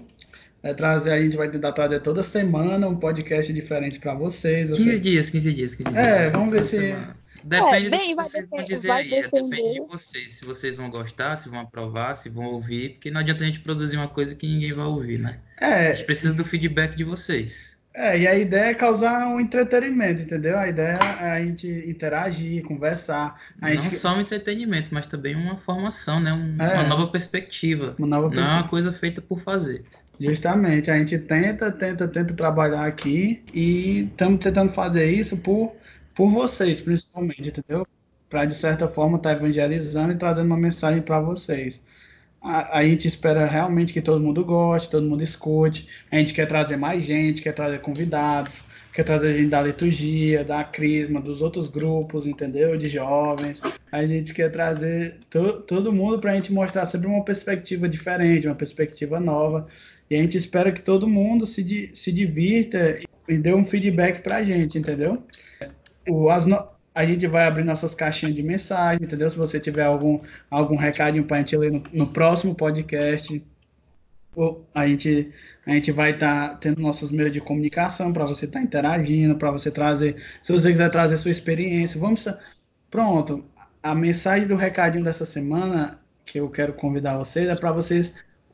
É 0.62 0.74
trazer, 0.74 1.12
a 1.12 1.22
gente 1.22 1.36
vai 1.38 1.50
tentar 1.50 1.72
trazer 1.74 2.00
toda 2.02 2.22
semana 2.24 2.86
um 2.88 2.96
podcast 2.98 3.52
diferente 3.54 4.00
para 4.00 4.14
vocês. 4.14 4.70
15 4.70 4.84
vocês... 4.84 5.02
dias, 5.02 5.30
15 5.30 5.54
dias, 5.54 5.76
15 5.76 5.90
É, 5.98 6.20
dias. 6.20 6.32
vamos 6.34 6.52
ver 6.54 6.66
se- 6.66 6.78
semana. 6.80 7.16
Depende 7.46 7.88
É, 7.88 7.90
bem, 7.90 8.00
do 8.00 8.06
que 8.08 8.16
vai 8.16 8.26
vocês 8.26 8.50
vão 8.50 8.64
dizer 8.64 8.92
aí. 8.92 9.14
é, 9.14 9.22
Depende 9.24 9.74
de 9.74 9.86
vocês. 9.88 10.34
Se 10.34 10.46
vocês 10.46 10.78
vão 10.78 10.90
gostar, 10.90 11.36
se 11.36 11.50
vão 11.50 11.60
aprovar, 11.60 12.14
se 12.16 12.30
vão 12.30 12.46
ouvir. 12.46 12.92
Porque 12.94 13.12
não 13.12 13.20
adianta 13.20 13.44
a 13.44 13.46
gente 13.48 13.60
produzir 13.60 13.98
uma 13.98 14.08
coisa 14.08 14.34
que 14.36 14.48
ninguém 14.48 14.72
vai 14.74 14.86
ouvir, 14.86 15.20
né? 15.20 15.38
A 15.60 15.68
É, 15.68 15.96
gente 15.96 16.06
precisa 16.06 16.34
do 16.34 16.46
feedback 16.46 16.96
de 16.96 17.04
vocês. 17.04 17.73
É, 17.96 18.20
e 18.20 18.28
a 18.28 18.36
ideia 18.38 18.72
é 18.72 18.74
causar 18.76 19.28
um 19.28 19.40
entretenimento, 19.40 20.22
entendeu? 20.24 20.58
A 20.58 20.68
ideia 20.68 20.96
é 20.98 21.32
a 21.32 21.46
gente 21.46 21.68
interagir, 21.68 22.64
conversar. 22.64 23.40
A 23.62 23.66
Não 23.66 23.70
gente 23.70 23.96
só 23.96 24.16
um 24.16 24.22
entretenimento, 24.22 24.90
mas 24.94 25.08
também 25.08 25.36
uma 25.36 25.58
formação, 25.58 26.20
né? 26.20 26.34
Um- 26.34 26.62
É. 26.62 26.74
Uma 26.74 26.84
nova 26.84 27.08
perspectiva. 27.12 27.96
uma 27.98 28.08
nova 28.08 28.34
Não 28.34 28.42
é 28.44 28.46
uma 28.56 28.68
coisa 28.68 28.92
feita 28.92 29.22
por 29.22 29.40
fazer. 29.42 29.86
Justamente, 30.20 30.90
a 30.90 30.98
gente 30.98 31.20
tenta, 31.20 31.72
tenta, 31.72 32.08
tenta 32.08 32.34
trabalhar 32.36 32.86
aqui 32.88 33.44
e 33.54 34.04
estamos 34.12 34.40
tentando 34.40 34.72
fazer 34.74 35.12
isso 35.12 35.38
por, 35.42 35.76
por 36.16 36.30
vocês, 36.30 36.82
principalmente, 36.82 37.50
entendeu? 37.50 37.86
Para, 38.30 38.46
de 38.46 38.56
certa 38.56 38.88
forma, 38.88 39.18
estar 39.18 39.34
evangelizando 39.34 40.14
e 40.14 40.18
trazendo 40.18 40.48
uma 40.48 40.58
mensagem 40.58 41.02
para 41.02 41.20
vocês. 41.20 41.82
A, 42.44 42.80
a 42.80 42.84
gente 42.84 43.08
espera 43.08 43.46
realmente 43.46 43.94
que 43.94 44.02
todo 44.02 44.20
mundo 44.22 44.44
goste, 44.44 44.90
todo 44.92 45.08
mundo 45.08 45.24
escute. 45.24 45.88
A 46.12 46.18
gente 46.18 46.34
quer 46.34 46.46
trazer 46.48 46.76
mais 46.78 47.04
gente, 47.04 47.42
quer 47.42 47.54
trazer 47.54 47.80
convidados, 47.80 48.60
quer 48.94 49.04
trazer 49.04 49.34
gente 49.34 49.50
da 49.50 49.62
liturgia, 49.62 50.44
da 50.44 50.64
crisma, 50.64 51.22
dos 51.22 51.42
outros 51.42 51.70
grupos, 51.70 52.28
entendeu? 52.28 52.78
De 52.78 52.90
jovens. 52.90 53.62
A 53.92 54.06
gente 54.06 54.34
quer 54.34 54.52
trazer 54.52 55.20
to, 55.30 55.62
todo 55.62 55.94
mundo 55.94 56.20
para 56.20 56.32
a 56.32 56.36
gente 56.36 56.52
mostrar 56.52 56.86
sempre 56.86 57.08
uma 57.08 57.24
perspectiva 57.24 57.88
diferente, 57.88 58.48
uma 58.48 58.56
perspectiva 58.56 59.20
nova. 59.20 59.66
E 60.10 60.16
a 60.16 60.22
gente 60.22 60.36
espera 60.38 60.72
que 60.72 60.82
todo 60.82 61.08
mundo 61.08 61.46
se, 61.46 61.64
di- 61.64 61.96
se 61.96 62.12
divirta 62.12 63.00
e 63.28 63.38
dê 63.38 63.54
um 63.54 63.66
feedback 63.66 64.22
pra 64.22 64.44
gente, 64.44 64.78
entendeu? 64.78 65.26
O, 66.10 66.30
as 66.30 66.46
no- 66.46 66.73
a 66.96 67.06
gente 67.06 67.28
vai 67.28 67.46
abrir 67.46 67.64
nossas 67.64 67.96
caixinhas 67.96 68.36
de 68.36 68.44
mensagem, 68.44 69.04
entendeu? 69.04 69.30
Se 69.30 69.38
você 69.38 69.60
tiver 69.60 69.84
algum, 69.86 70.20
algum 70.50 70.76
recadinho 70.76 71.26
pra 71.26 71.40
gente 71.40 71.58
ler 71.58 71.72
no, 71.72 71.84
no 71.94 72.08
próximo 72.08 72.56
podcast, 72.56 73.42
a 74.74 74.88
gente, 74.88 75.32
a 75.66 75.72
gente 75.72 75.92
vai 75.92 76.12
estar 76.12 76.58
tendo 76.60 76.82
nossos 76.82 77.12
meios 77.12 77.32
de 77.32 77.40
comunicação 77.40 78.12
para 78.12 78.26
você 78.26 78.46
estar 78.46 78.62
interagindo, 78.62 79.38
para 79.38 79.52
você 79.52 79.70
trazer, 79.70 80.16
se 80.42 80.52
você 80.52 80.72
quiser 80.72 80.90
trazer 80.90 81.18
sua 81.18 81.32
experiência, 81.32 82.00
vamos. 82.00 82.26
Pronto, 82.90 83.44
a 83.82 83.94
mensagem 83.96 84.48
do 84.48 84.56
recadinho 84.56 85.04
dessa 85.04 85.26
semana 85.26 86.00
que 86.26 86.40
eu 86.40 86.50
quero 86.50 86.74
convidar 86.74 87.18
vocês 87.18 87.48
é 87.50 87.56
para 87.56 87.72
vocês 87.72 88.14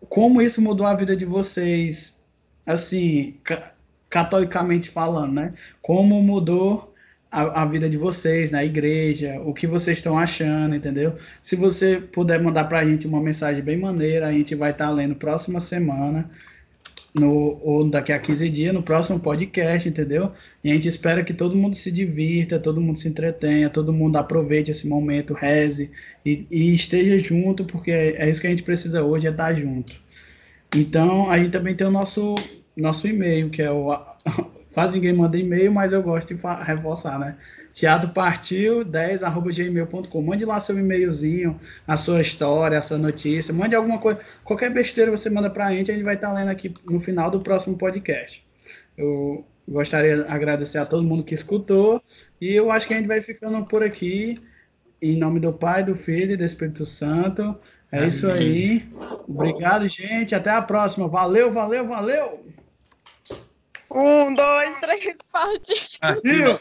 como 0.10 0.42
isso 0.42 0.62
mudou 0.62 0.86
a 0.86 0.94
vida 0.94 1.16
de 1.16 1.26
vocês, 1.26 2.22
assim, 2.66 3.38
ca- 3.44 3.74
catolicamente 4.10 4.90
falando, 4.90 5.34
né? 5.34 5.50
Como 5.82 6.22
mudou 6.22 6.94
a, 7.32 7.64
a 7.64 7.66
vida 7.66 7.90
de 7.90 7.98
vocês 7.98 8.52
na 8.52 8.64
igreja, 8.66 9.40
o 9.42 9.54
que 9.54 9.68
vocês 9.68 9.98
estão 9.98 10.18
achando, 10.18 10.76
entendeu? 10.76 11.18
Se 11.42 11.56
você 11.56 11.98
puder 11.98 12.42
mandar 12.42 12.66
pra 12.66 12.86
gente 12.86 13.08
uma 13.08 13.22
mensagem 13.22 13.64
bem 13.64 13.78
maneira, 13.78 14.28
a 14.28 14.32
gente 14.32 14.56
vai 14.56 14.72
estar 14.72 14.90
lendo 14.90 15.16
próxima 15.16 15.60
semana, 15.60 16.30
no, 17.14 17.60
ou 17.64 17.90
daqui 17.90 18.12
a 18.12 18.20
15 18.20 18.50
dias, 18.50 18.74
no 18.74 18.84
próximo 18.84 19.20
podcast, 19.20 19.88
entendeu? 19.88 20.32
E 20.64 20.72
a 20.72 20.74
gente 20.74 20.88
espera 20.88 21.24
que 21.24 21.34
todo 21.34 21.56
mundo 21.56 21.76
se 21.76 21.92
divirta, 21.92 22.60
todo 22.60 22.82
mundo 22.82 23.00
se 23.00 23.08
entretenha, 23.08 23.70
todo 23.70 23.94
mundo 23.94 24.18
aproveite 24.18 24.72
esse 24.72 24.88
momento, 24.88 25.34
reze 25.34 25.92
e, 26.26 26.46
e 26.52 26.74
esteja 26.76 27.18
junto, 27.20 27.66
porque 27.66 27.92
é, 27.92 28.24
é 28.24 28.30
isso 28.30 28.42
que 28.42 28.48
a 28.48 28.52
gente 28.52 28.64
precisa 28.64 29.04
hoje, 29.04 29.28
é 29.28 29.32
estar 29.32 29.54
junto. 29.54 29.94
Então, 30.76 31.30
a 31.32 31.38
gente 31.38 31.52
também 31.52 31.76
tem 31.76 31.88
o 31.88 31.92
nosso, 31.92 32.36
nosso 32.78 33.08
e-mail, 33.08 33.50
que 33.50 33.62
é 33.62 33.72
o. 33.72 33.98
Quase 34.74 34.96
ninguém 34.96 35.14
manda 35.14 35.38
e-mail, 35.38 35.72
mas 35.72 35.94
eu 35.94 36.02
gosto 36.02 36.34
de 36.34 36.42
reforçar, 36.66 37.20
né? 37.20 37.36
teatropartiu10.gmail.com. 37.74 40.22
Mande 40.22 40.46
lá 40.46 40.60
seu 40.60 40.78
e-mailzinho, 40.78 41.58
a 41.88 41.96
sua 41.96 42.20
história, 42.22 42.78
a 42.78 42.82
sua 42.82 42.98
notícia, 42.98 43.54
mande 43.54 43.74
alguma 43.76 44.00
coisa, 44.00 44.20
qualquer 44.44 44.70
besteira 44.72 45.10
você 45.12 45.30
manda 45.30 45.50
pra 45.50 45.72
gente, 45.72 45.90
a 45.92 45.94
gente 45.94 46.04
vai 46.04 46.16
estar 46.16 46.34
lendo 46.34 46.50
aqui 46.50 46.74
no 46.86 47.00
final 47.00 47.32
do 47.32 47.40
próximo 47.40 47.78
podcast. 47.78 48.44
Eu 48.98 49.46
gostaria 49.68 50.18
de 50.18 50.32
agradecer 50.32 50.80
a 50.80 50.86
todo 50.86 51.04
mundo 51.04 51.24
que 51.24 51.34
escutou 51.34 52.04
e 52.42 52.54
eu 52.54 52.70
acho 52.72 52.88
que 52.88 52.94
a 52.94 52.98
gente 52.98 53.08
vai 53.08 53.22
ficando 53.22 53.66
por 53.66 53.82
aqui. 53.84 54.38
Em 55.02 55.18
nome 55.18 55.40
do 55.40 55.54
Pai, 55.54 55.82
do 55.82 55.96
Filho 55.96 56.34
e 56.34 56.38
do 56.38 56.44
Espírito 56.44 56.86
Santo. 56.86 57.58
É 57.90 58.06
isso 58.06 58.30
aí. 58.30 58.86
Obrigado, 59.26 59.88
gente. 59.88 60.36
Até 60.36 60.50
a 60.50 60.62
próxima. 60.62 61.08
Valeu, 61.08 61.54
valeu, 61.54 61.88
valeu. 61.88 62.42
Um, 63.92 64.34
dois, 64.36 64.80
três, 64.80 65.18
parte. 65.32 65.98
Partiu. 66.00 66.60